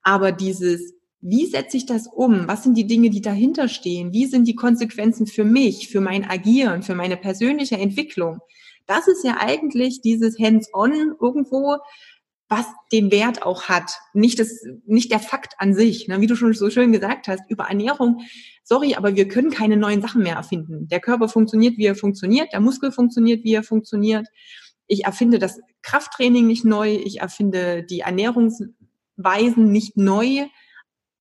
[0.04, 2.48] Aber dieses, wie setze ich das um?
[2.48, 4.14] Was sind die Dinge, die dahinter stehen?
[4.14, 8.40] Wie sind die Konsequenzen für mich, für mein Agieren, für meine persönliche Entwicklung?
[8.88, 11.78] Das ist ja eigentlich dieses Hands-on irgendwo,
[12.50, 13.94] was den Wert auch hat.
[14.14, 16.08] Nicht, das, nicht der Fakt an sich.
[16.10, 16.20] Ne?
[16.20, 18.22] Wie du schon so schön gesagt hast, über Ernährung,
[18.64, 20.88] sorry, aber wir können keine neuen Sachen mehr erfinden.
[20.90, 24.28] Der Körper funktioniert, wie er funktioniert, der Muskel funktioniert, wie er funktioniert.
[24.92, 30.48] Ich erfinde das Krafttraining nicht neu, ich erfinde die Ernährungsweisen nicht neu.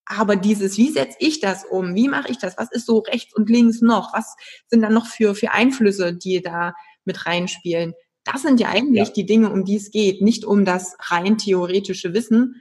[0.05, 1.95] Aber dieses, wie setze ich das um?
[1.95, 2.59] Wie mache ich das?
[2.59, 4.13] Was ist so rechts und links noch?
[4.13, 4.35] Was
[4.67, 7.95] sind dann noch für, für Einflüsse, die da mit reinspielen?
[8.25, 9.15] Das sind ja eigentlich ja.
[9.15, 12.61] die Dinge, um die es geht, nicht um das rein theoretische Wissen.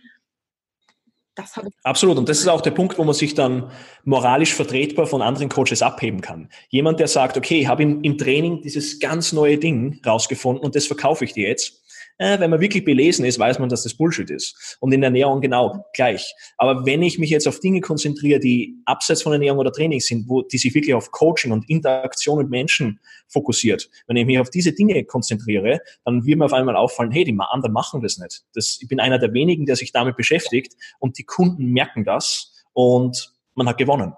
[1.83, 2.17] Absolut.
[2.17, 3.71] Und das ist auch der Punkt, wo man sich dann
[4.03, 6.49] moralisch vertretbar von anderen Coaches abheben kann.
[6.69, 10.75] Jemand, der sagt, okay, ich habe im, im Training dieses ganz neue Ding rausgefunden und
[10.75, 11.81] das verkaufe ich dir jetzt
[12.20, 14.78] äh, wenn man wirklich belesen ist, weiß man, dass das Bullshit ist.
[14.80, 16.36] Und in der Ernährung genau gleich.
[16.57, 20.28] Aber wenn ich mich jetzt auf Dinge konzentriere, die abseits von Ernährung oder Training sind,
[20.28, 22.99] wo, die sich wirklich auf Coaching und Interaktion mit Menschen
[23.30, 27.24] fokussiert, wenn ich mich auf diese Dinge konzentriere, dann wird mir auf einmal auffallen, hey,
[27.24, 28.43] die anderen machen das nicht.
[28.53, 32.53] Das, ich bin einer der wenigen, der sich damit beschäftigt und die Kunden merken das
[32.74, 34.13] und man hat gewonnen.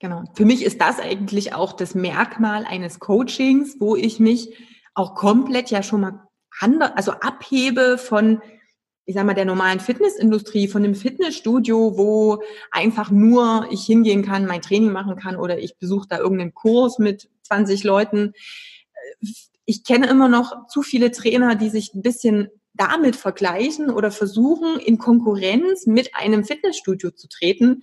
[0.00, 0.24] Genau.
[0.34, 4.52] Für mich ist das eigentlich auch das Merkmal eines Coachings, wo ich mich
[4.94, 6.25] auch komplett ja schon mal
[6.60, 8.40] andere, also abhebe von,
[9.04, 14.46] ich sag mal, der normalen Fitnessindustrie, von dem Fitnessstudio, wo einfach nur ich hingehen kann,
[14.46, 18.32] mein Training machen kann oder ich besuche da irgendeinen Kurs mit 20 Leuten.
[19.64, 24.78] Ich kenne immer noch zu viele Trainer, die sich ein bisschen damit vergleichen oder versuchen,
[24.78, 27.82] in Konkurrenz mit einem Fitnessstudio zu treten,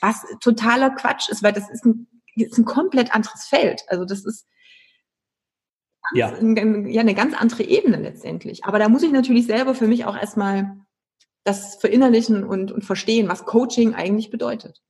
[0.00, 3.82] was totaler Quatsch ist, weil das ist ein, ist ein komplett anderes Feld.
[3.88, 4.46] Also das ist,
[6.12, 6.32] ja.
[6.40, 8.64] ja eine ganz andere Ebene letztendlich.
[8.64, 10.76] Aber da muss ich natürlich selber für mich auch erstmal
[11.44, 14.82] das verinnerlichen und, und verstehen, was Coaching eigentlich bedeutet.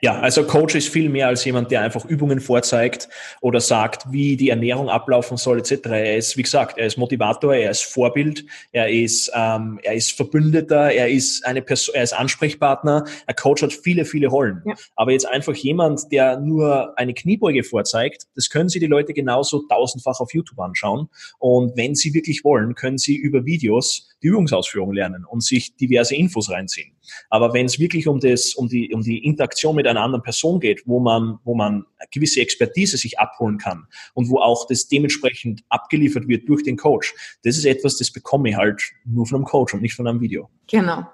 [0.00, 3.08] Ja, also Coach ist viel mehr als jemand, der einfach Übungen vorzeigt
[3.40, 5.86] oder sagt, wie die Ernährung ablaufen soll etc.
[5.86, 10.12] Er ist, wie gesagt, er ist Motivator, er ist Vorbild, er ist, ähm, er ist
[10.12, 13.04] Verbündeter, er ist eine Person, er ist Ansprechpartner.
[13.26, 14.62] Ein Coach hat viele, viele Rollen.
[14.64, 14.74] Ja.
[14.96, 19.62] Aber jetzt einfach jemand, der nur eine Kniebeuge vorzeigt, das können Sie die Leute genauso
[19.68, 21.08] tausendfach auf YouTube anschauen.
[21.38, 26.14] Und wenn Sie wirklich wollen, können Sie über Videos die Übungsausführung lernen und sich diverse
[26.14, 26.92] Infos reinziehen.
[27.28, 30.60] Aber wenn es wirklich um das, um die, um die Interaktion mit einer anderen Person
[30.60, 35.62] geht, wo man, wo man gewisse Expertise sich abholen kann und wo auch das dementsprechend
[35.68, 39.44] abgeliefert wird durch den Coach, das ist etwas, das bekomme ich halt nur von einem
[39.44, 40.48] Coach und nicht von einem Video.
[40.68, 41.06] Genau.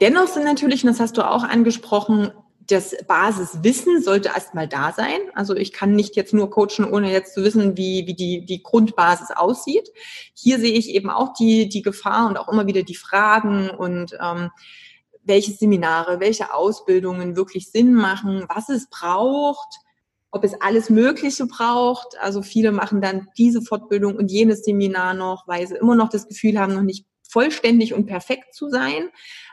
[0.00, 2.32] Dennoch sind natürlich, und das hast du auch angesprochen,
[2.66, 5.18] das Basiswissen sollte erstmal da sein.
[5.34, 8.62] Also ich kann nicht jetzt nur coachen, ohne jetzt zu wissen, wie, wie die, die
[8.62, 9.90] Grundbasis aussieht.
[10.34, 14.16] Hier sehe ich eben auch die, die Gefahr und auch immer wieder die Fragen und
[14.20, 14.50] ähm,
[15.24, 19.78] welche Seminare, welche Ausbildungen wirklich Sinn machen, was es braucht,
[20.30, 22.18] ob es alles Mögliche braucht.
[22.20, 26.26] Also viele machen dann diese Fortbildung und jenes Seminar noch, weil sie immer noch das
[26.26, 29.08] Gefühl haben, noch nicht vollständig und perfekt zu sein,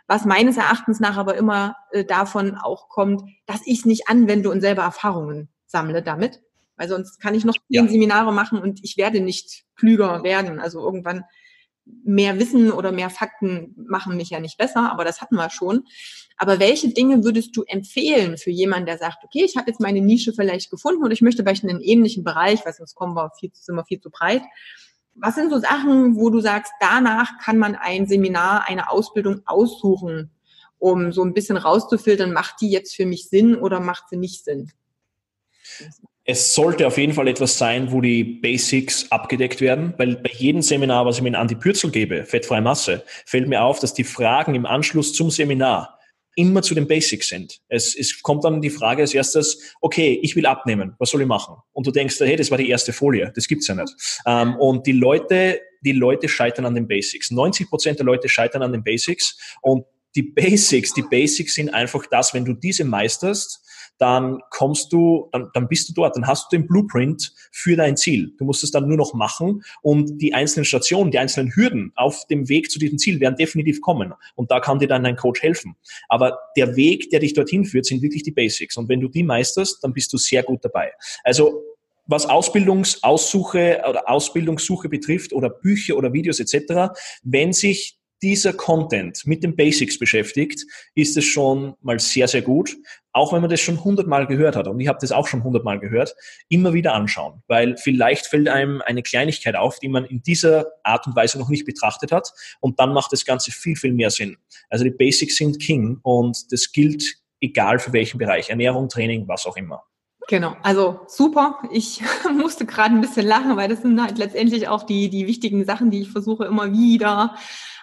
[0.07, 4.49] was meines Erachtens nach aber immer äh, davon auch kommt, dass ich es nicht anwende
[4.49, 6.41] und selber Erfahrungen sammle damit,
[6.75, 7.87] weil sonst kann ich noch zehn ja.
[7.87, 10.59] Seminare machen und ich werde nicht klüger werden.
[10.59, 11.23] Also irgendwann
[11.85, 15.85] mehr Wissen oder mehr Fakten machen mich ja nicht besser, aber das hatten wir schon.
[16.37, 20.01] Aber welche Dinge würdest du empfehlen für jemanden, der sagt, okay, ich habe jetzt meine
[20.01, 23.31] Nische vielleicht gefunden und ich möchte vielleicht in einen ähnlichen Bereich, weil sonst kommen wir
[23.37, 24.43] viel, sind wir viel zu breit.
[25.15, 30.31] Was sind so Sachen, wo du sagst, danach kann man ein Seminar, eine Ausbildung aussuchen,
[30.77, 34.45] um so ein bisschen rauszufiltern, macht die jetzt für mich Sinn oder macht sie nicht
[34.45, 34.71] Sinn?
[36.29, 40.61] Es sollte auf jeden Fall etwas sein, wo die Basics abgedeckt werden, weil bei jedem
[40.61, 44.03] Seminar, was ich mir an die Pürzel gebe, fettfreie Masse, fällt mir auf, dass die
[44.03, 45.97] Fragen im Anschluss zum Seminar
[46.35, 47.61] immer zu den Basics sind.
[47.67, 51.27] Es, es kommt dann die Frage als erstes, okay, ich will abnehmen, was soll ich
[51.27, 51.55] machen?
[51.71, 54.21] Und du denkst, hey, das war die erste Folie, das gibt's ja nicht.
[54.27, 57.31] Ähm, und die Leute, die Leute scheitern an den Basics.
[57.31, 59.83] 90 Prozent der Leute scheitern an den Basics und
[60.15, 63.63] die Basics, die Basics sind einfach das, wenn du diese meisterst,
[63.99, 67.97] dann kommst du, dann, dann bist du dort, dann hast du den Blueprint für dein
[67.97, 68.33] Ziel.
[68.37, 72.25] Du musst es dann nur noch machen und die einzelnen Stationen, die einzelnen Hürden auf
[72.27, 74.13] dem Weg zu diesem Ziel werden definitiv kommen.
[74.35, 75.75] Und da kann dir dann dein Coach helfen.
[76.07, 78.77] Aber der Weg, der dich dorthin führt, sind wirklich die Basics.
[78.77, 80.93] Und wenn du die meisterst, dann bist du sehr gut dabei.
[81.23, 81.61] Also
[82.05, 86.91] was Ausbildungsaussuche oder Ausbildungssuche betrifft oder Bücher oder Videos etc.,
[87.21, 90.65] wenn sich dieser Content mit den Basics beschäftigt,
[90.95, 92.75] ist es schon mal sehr, sehr gut.
[93.11, 95.79] Auch wenn man das schon hundertmal gehört hat, und ich habe das auch schon hundertmal
[95.79, 96.15] gehört,
[96.47, 101.07] immer wieder anschauen, weil vielleicht fällt einem eine Kleinigkeit auf, die man in dieser Art
[101.07, 104.37] und Weise noch nicht betrachtet hat, und dann macht das Ganze viel, viel mehr Sinn.
[104.69, 107.03] Also die Basics sind King und das gilt
[107.41, 109.83] egal für welchen Bereich, Ernährung, Training, was auch immer.
[110.27, 111.57] Genau, also super.
[111.71, 112.03] Ich
[112.37, 115.89] musste gerade ein bisschen lachen, weil das sind halt letztendlich auch die, die wichtigen Sachen,
[115.89, 117.35] die ich versuche immer wieder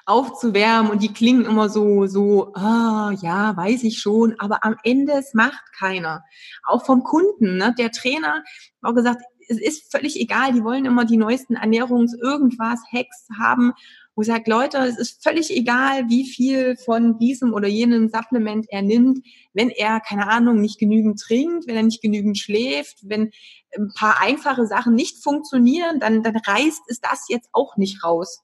[0.06, 5.12] aufzuwärmen und die klingen immer so, so, ah, ja, weiß ich schon, aber am Ende
[5.12, 6.24] es macht keiner.
[6.64, 7.74] Auch vom Kunden, ne?
[7.76, 8.44] Der Trainer hat
[8.82, 13.72] auch gesagt, es ist völlig egal, die wollen immer die neuesten Ernährungs irgendwas, Hacks haben
[14.16, 18.80] wo sage, Leute, es ist völlig egal, wie viel von diesem oder jenem Supplement er
[18.80, 19.18] nimmt,
[19.52, 23.30] wenn er, keine Ahnung, nicht genügend trinkt, wenn er nicht genügend schläft, wenn
[23.76, 28.42] ein paar einfache Sachen nicht funktionieren, dann, dann reißt es das jetzt auch nicht raus.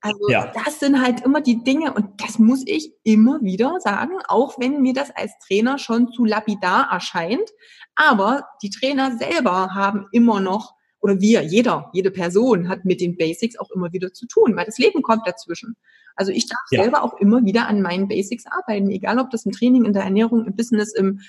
[0.00, 0.52] Also ja.
[0.64, 4.80] das sind halt immer die Dinge und das muss ich immer wieder sagen, auch wenn
[4.80, 7.50] mir das als Trainer schon zu lapidar erscheint.
[7.96, 13.16] Aber die Trainer selber haben immer noch oder wir, jeder, jede Person hat mit den
[13.16, 15.76] Basics auch immer wieder zu tun, weil das Leben kommt dazwischen.
[16.16, 16.82] Also ich darf ja.
[16.82, 20.02] selber auch immer wieder an meinen Basics arbeiten, egal ob das im Training, in der
[20.02, 21.20] Ernährung, im Business, im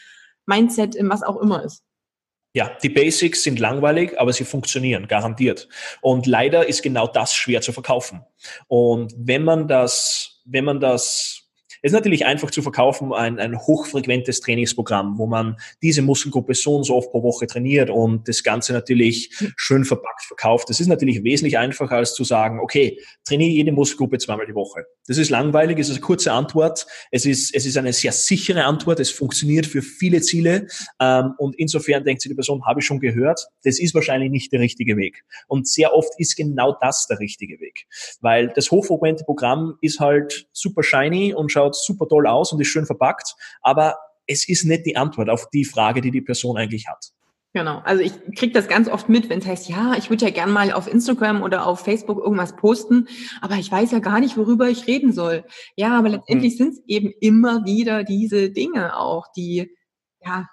[0.46, 1.84] Mindset, im was auch immer ist.
[2.54, 5.68] Ja, die Basics sind langweilig, aber sie funktionieren, garantiert.
[6.02, 8.22] Und leider ist genau das schwer zu verkaufen.
[8.68, 11.49] Und wenn man das, wenn man das
[11.82, 16.76] es ist natürlich einfach zu verkaufen, ein, ein hochfrequentes Trainingsprogramm, wo man diese Muskelgruppe so
[16.76, 20.70] und so oft pro Woche trainiert und das Ganze natürlich schön verpackt verkauft.
[20.70, 24.86] Das ist natürlich wesentlich einfacher als zu sagen, okay, trainiere jede Muskelgruppe zweimal die Woche.
[25.08, 28.66] Das ist langweilig, es ist eine kurze Antwort, es ist, es ist eine sehr sichere
[28.66, 30.68] Antwort, es funktioniert für viele Ziele
[31.00, 34.52] ähm, und insofern denkt sich die Person, habe ich schon gehört, das ist wahrscheinlich nicht
[34.52, 35.24] der richtige Weg.
[35.48, 37.86] Und sehr oft ist genau das der richtige Weg,
[38.22, 42.62] weil das hochfrequente Programm ist halt super shiny und schaut schaut super toll aus und
[42.62, 43.98] ist schön verpackt, aber
[44.28, 47.04] es ist nicht die Antwort auf die Frage, die die Person eigentlich hat.
[47.54, 50.32] Genau, also ich kriege das ganz oft mit, wenn es heißt, ja, ich würde ja
[50.32, 53.08] gern mal auf Instagram oder auf Facebook irgendwas posten,
[53.42, 55.44] aber ich weiß ja gar nicht, worüber ich reden soll.
[55.76, 56.58] Ja, aber letztendlich mhm.
[56.58, 59.72] sind es eben immer wieder diese Dinge auch, die
[60.24, 60.48] ja,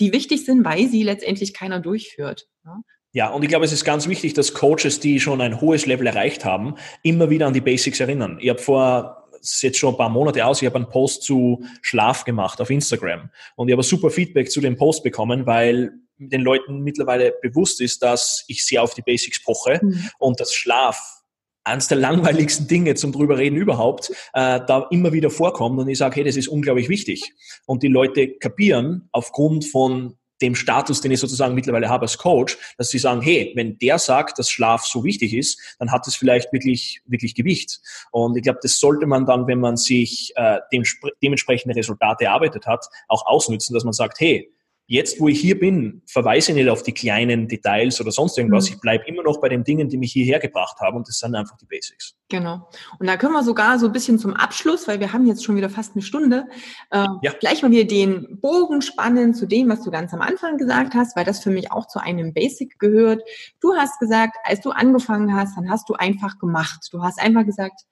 [0.00, 2.48] die wichtig sind, weil sie letztendlich keiner durchführt.
[2.64, 2.80] Ja?
[3.12, 6.06] Ja, und ich glaube, es ist ganz wichtig, dass Coaches, die schon ein hohes Level
[6.06, 8.38] erreicht haben, immer wieder an die Basics erinnern.
[8.40, 11.22] Ich habe vor das ist jetzt schon ein paar Monate aus, ich habe einen Post
[11.22, 15.92] zu Schlaf gemacht auf Instagram und ich habe super Feedback zu dem Post bekommen, weil
[16.18, 20.10] den Leuten mittlerweile bewusst ist, dass ich sehr auf die Basics poche mhm.
[20.18, 21.20] und dass Schlaf
[21.64, 25.98] eines der langweiligsten Dinge zum drüber reden überhaupt, äh, da immer wieder vorkommt und ich
[25.98, 27.34] sage, hey, das ist unglaublich wichtig.
[27.66, 32.56] Und die Leute kapieren aufgrund von dem Status, den ich sozusagen mittlerweile habe als Coach,
[32.78, 36.14] dass sie sagen, hey, wenn der sagt, dass Schlaf so wichtig ist, dann hat es
[36.14, 37.80] vielleicht wirklich, wirklich Gewicht.
[38.10, 40.84] Und ich glaube, das sollte man dann, wenn man sich äh, dem,
[41.22, 44.52] dementsprechende Resultate erarbeitet hat, auch ausnutzen, dass man sagt, hey,
[44.90, 48.68] Jetzt, wo ich hier bin, verweise ich nicht auf die kleinen Details oder sonst irgendwas.
[48.68, 48.74] Mhm.
[48.74, 51.32] Ich bleibe immer noch bei den Dingen, die mich hierher gebracht haben und das sind
[51.36, 52.16] einfach die Basics.
[52.28, 52.68] Genau.
[52.98, 55.54] Und da können wir sogar so ein bisschen zum Abschluss, weil wir haben jetzt schon
[55.54, 56.48] wieder fast eine Stunde,
[56.90, 57.32] äh, ja.
[57.38, 61.14] gleich mal wieder den Bogen spannen zu dem, was du ganz am Anfang gesagt hast,
[61.14, 63.22] weil das für mich auch zu einem Basic gehört.
[63.60, 66.88] Du hast gesagt, als du angefangen hast, dann hast du einfach gemacht.
[66.90, 67.82] Du hast einfach gesagt,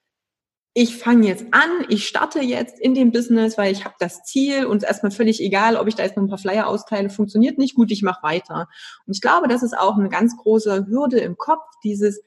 [0.73, 4.65] ich fange jetzt an, ich starte jetzt in dem Business, weil ich habe das Ziel
[4.65, 7.09] und es ist erstmal völlig egal, ob ich da jetzt noch ein paar Flyer austeile,
[7.09, 8.67] funktioniert nicht gut, ich mache weiter.
[9.05, 12.21] Und ich glaube, das ist auch eine ganz große Hürde im Kopf, dieses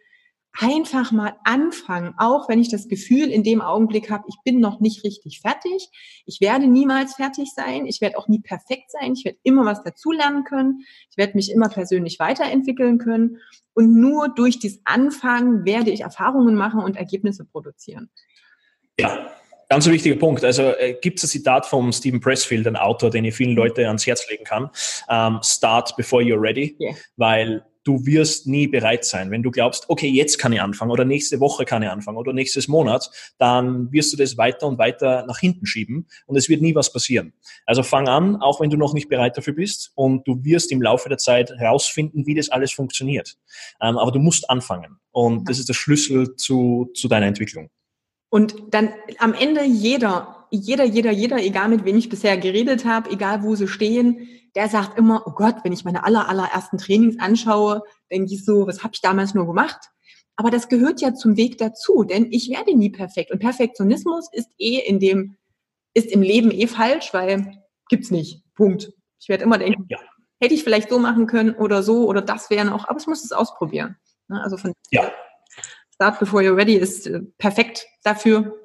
[0.59, 4.81] einfach mal anfangen, auch wenn ich das Gefühl in dem Augenblick habe, ich bin noch
[4.81, 5.89] nicht richtig fertig,
[6.27, 9.83] ich werde niemals fertig sein, ich werde auch nie perfekt sein, ich werde immer was
[9.83, 13.39] dazulernen können, ich werde mich immer persönlich weiterentwickeln können.
[13.73, 18.11] Und nur durch das Anfangen werde ich Erfahrungen machen und Ergebnisse produzieren.
[18.99, 19.31] Ja,
[19.69, 20.45] ganz ein wichtiger Punkt.
[20.45, 23.85] Also äh, gibt es ein Zitat vom Stephen Pressfield, ein Autor, den ich vielen Leuten
[23.87, 24.71] ans Herz legen kann.
[25.09, 26.95] Ähm, start before you're ready, yeah.
[27.17, 29.31] weil du wirst nie bereit sein.
[29.31, 32.33] Wenn du glaubst, okay, jetzt kann ich anfangen oder nächste Woche kann ich anfangen oder
[32.33, 36.63] nächstes Monat, dann wirst du das weiter und weiter nach hinten schieben und es wird
[36.63, 37.33] nie was passieren.
[37.67, 40.83] Also fang an, auch wenn du noch nicht bereit dafür bist und du wirst im
[40.83, 43.37] Laufe der Zeit herausfinden, wie das alles funktioniert.
[43.81, 47.71] Ähm, aber du musst anfangen und das ist der Schlüssel zu, zu deiner Entwicklung.
[48.33, 53.11] Und dann am Ende jeder, jeder, jeder, jeder, egal mit wem ich bisher geredet habe,
[53.11, 57.21] egal wo sie stehen, der sagt immer, oh Gott, wenn ich meine aller, allerersten Trainings
[57.21, 59.91] anschaue, denke ich so, was habe ich damals nur gemacht?
[60.37, 63.33] Aber das gehört ja zum Weg dazu, denn ich werde nie perfekt.
[63.33, 65.37] Und Perfektionismus ist eh in dem,
[65.93, 68.43] ist im Leben eh falsch, weil gibt's nicht.
[68.55, 68.95] Punkt.
[69.21, 69.99] Ich werde immer denken, ja.
[70.41, 73.25] hätte ich vielleicht so machen können oder so oder das wäre noch, aber ich muss
[73.25, 73.97] es ausprobieren.
[74.29, 75.13] Ne, also von ja.
[76.03, 78.59] Start Before You're Ready ist äh, perfekt dafür.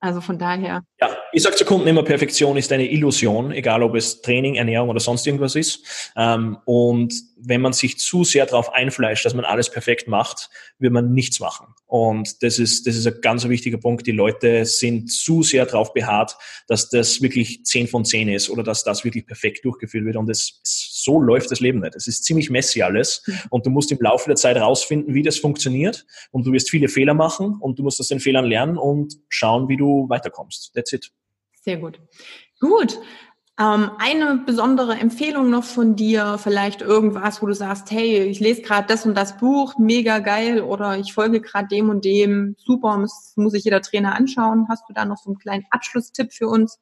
[0.00, 0.82] Also von daher.
[1.00, 4.88] Ja, ich sage zu Kunden immer, Perfektion ist eine Illusion, egal ob es Training, Ernährung
[4.88, 6.12] oder sonst irgendwas ist.
[6.16, 10.50] Ähm, und wenn man sich zu sehr darauf einfleischt, dass man alles perfekt macht,
[10.80, 11.68] wird man nichts machen.
[11.86, 14.08] Und das ist, das ist ein ganz wichtiger Punkt.
[14.08, 16.36] Die Leute sind zu sehr darauf beharrt,
[16.66, 20.16] dass das wirklich 10 von 10 ist oder dass das wirklich perfekt durchgeführt wird.
[20.16, 20.60] Und das,
[21.06, 21.94] so läuft das Leben nicht.
[21.94, 23.22] Es ist ziemlich messy alles.
[23.48, 26.04] Und du musst im Laufe der Zeit rausfinden, wie das funktioniert.
[26.32, 29.68] Und du wirst viele Fehler machen und du musst aus den Fehlern lernen und schauen,
[29.68, 30.72] wie du weiterkommst.
[30.74, 31.10] That's it.
[31.62, 32.00] Sehr gut.
[32.60, 32.98] Gut.
[33.58, 38.60] Ähm, eine besondere Empfehlung noch von dir, vielleicht irgendwas, wo du sagst, hey, ich lese
[38.60, 42.98] gerade das und das Buch, mega geil, oder ich folge gerade dem und dem, super,
[42.98, 44.66] muss, muss sich jeder Trainer anschauen.
[44.68, 46.78] Hast du da noch so einen kleinen Abschlusstipp für uns?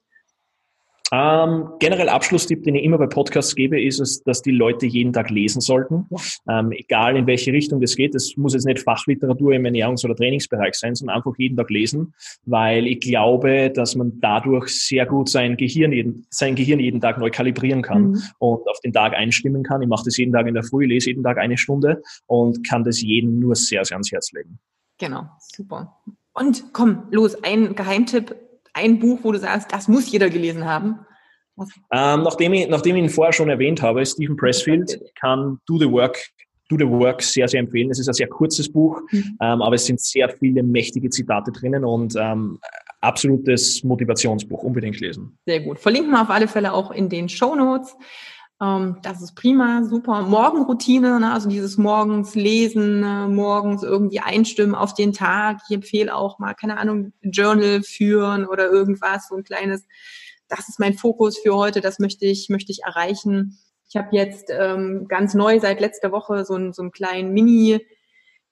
[1.14, 5.12] Ähm, generell Abschlusstipp, den ich immer bei Podcasts gebe, ist es, dass die Leute jeden
[5.12, 6.06] Tag lesen sollten.
[6.48, 8.14] Ähm, egal in welche Richtung das geht.
[8.14, 12.14] Das muss jetzt nicht Fachliteratur im Ernährungs- oder Trainingsbereich sein, sondern einfach jeden Tag lesen,
[12.46, 17.18] weil ich glaube, dass man dadurch sehr gut sein Gehirn jeden, sein Gehirn jeden Tag
[17.18, 18.22] neu kalibrieren kann mhm.
[18.38, 19.82] und auf den Tag einstimmen kann.
[19.82, 22.82] Ich mache das jeden Tag in der Früh, lese jeden Tag eine Stunde und kann
[22.82, 24.58] das jedem nur sehr, sehr ans Herz legen.
[24.98, 25.96] Genau, super.
[26.32, 28.34] Und komm, los, ein Geheimtipp
[28.74, 31.00] ein Buch, wo du sagst, das muss jeder gelesen haben?
[31.92, 35.90] Ähm, nachdem, ich, nachdem ich ihn vorher schon erwähnt habe, Stephen Pressfield kann Do the
[35.90, 36.18] Work
[36.68, 37.90] Do the Work sehr, sehr empfehlen.
[37.90, 39.38] Es ist ein sehr kurzes Buch, mhm.
[39.40, 42.58] ähm, aber es sind sehr viele mächtige Zitate drinnen und ähm,
[43.00, 44.62] absolutes Motivationsbuch.
[44.62, 45.38] Unbedingt lesen.
[45.44, 45.78] Sehr gut.
[45.78, 47.94] Verlinken wir auf alle Fälle auch in den Show Notes.
[48.60, 50.22] Ähm, das ist prima, super.
[50.22, 51.32] Morgenroutine, ne?
[51.32, 55.58] also dieses morgens lesen, äh, morgens irgendwie einstimmen auf den Tag.
[55.68, 59.84] Ich empfehle auch mal, keine Ahnung, Journal führen oder irgendwas, so ein kleines,
[60.48, 63.58] das ist mein Fokus für heute, das möchte ich, möchte ich erreichen.
[63.88, 67.80] Ich habe jetzt ähm, ganz neu seit letzter Woche so, ein, so einen kleinen Mini-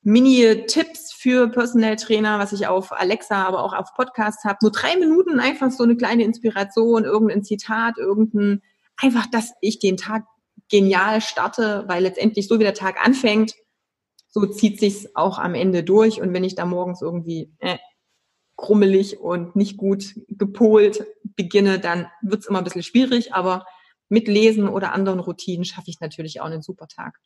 [0.04, 4.58] Mini-Tipps für Personal Trainer, was ich auf Alexa, aber auch auf Podcast habe.
[4.62, 8.62] Nur drei Minuten einfach so eine kleine Inspiration, irgendein Zitat, irgendein
[8.96, 10.24] einfach, dass ich den Tag
[10.70, 13.54] genial starte, weil letztendlich so wie der Tag anfängt,
[14.28, 16.20] so zieht sich's auch am Ende durch.
[16.20, 17.78] Und wenn ich da morgens irgendwie äh,
[18.56, 23.34] krummelig und nicht gut gepolt beginne, dann wird's immer ein bisschen schwierig.
[23.34, 23.66] Aber
[24.08, 27.18] mit Lesen oder anderen Routinen schaffe ich natürlich auch einen super Tag.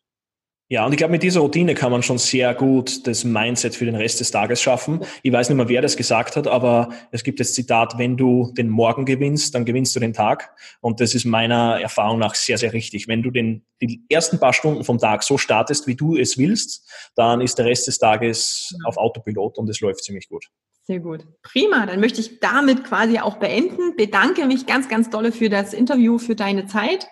[0.69, 3.85] Ja, und ich glaube, mit dieser Routine kann man schon sehr gut das Mindset für
[3.85, 5.05] den Rest des Tages schaffen.
[5.23, 8.53] Ich weiß nicht mehr, wer das gesagt hat, aber es gibt das Zitat, wenn du
[8.57, 10.51] den Morgen gewinnst, dann gewinnst du den Tag.
[10.81, 13.07] Und das ist meiner Erfahrung nach sehr, sehr richtig.
[13.07, 16.91] Wenn du den, die ersten paar Stunden vom Tag so startest, wie du es willst,
[17.14, 20.47] dann ist der Rest des Tages auf Autopilot und es läuft ziemlich gut.
[20.83, 21.27] Sehr gut.
[21.43, 21.87] Prima.
[21.87, 23.95] Dann möchte ich damit quasi auch beenden.
[23.97, 27.07] Bedanke mich ganz, ganz dolle für das Interview, für deine Zeit.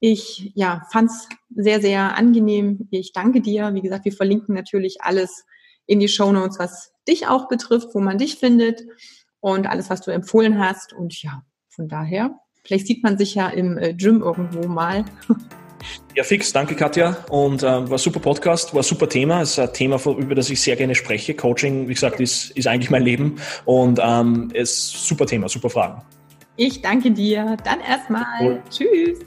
[0.00, 2.88] Ich ja, fand es sehr, sehr angenehm.
[2.90, 3.72] Ich danke dir.
[3.74, 5.44] Wie gesagt, wir verlinken natürlich alles
[5.86, 8.82] in die Show Notes, was dich auch betrifft, wo man dich findet
[9.40, 10.92] und alles, was du empfohlen hast.
[10.92, 15.04] Und ja, von daher, vielleicht sieht man sich ja im äh, Gym irgendwo mal.
[16.14, 16.52] Ja, fix.
[16.52, 17.16] Danke, Katja.
[17.30, 19.42] Und äh, war super Podcast, war super Thema.
[19.42, 21.34] Es ist ein Thema, über das ich sehr gerne spreche.
[21.34, 23.36] Coaching, wie gesagt, ist, ist eigentlich mein Leben.
[23.64, 26.02] Und ähm, es ist super Thema, super Fragen.
[26.56, 27.56] Ich danke dir.
[27.64, 28.26] Dann erstmal.
[28.40, 28.62] Cool.
[28.68, 29.20] Tschüss.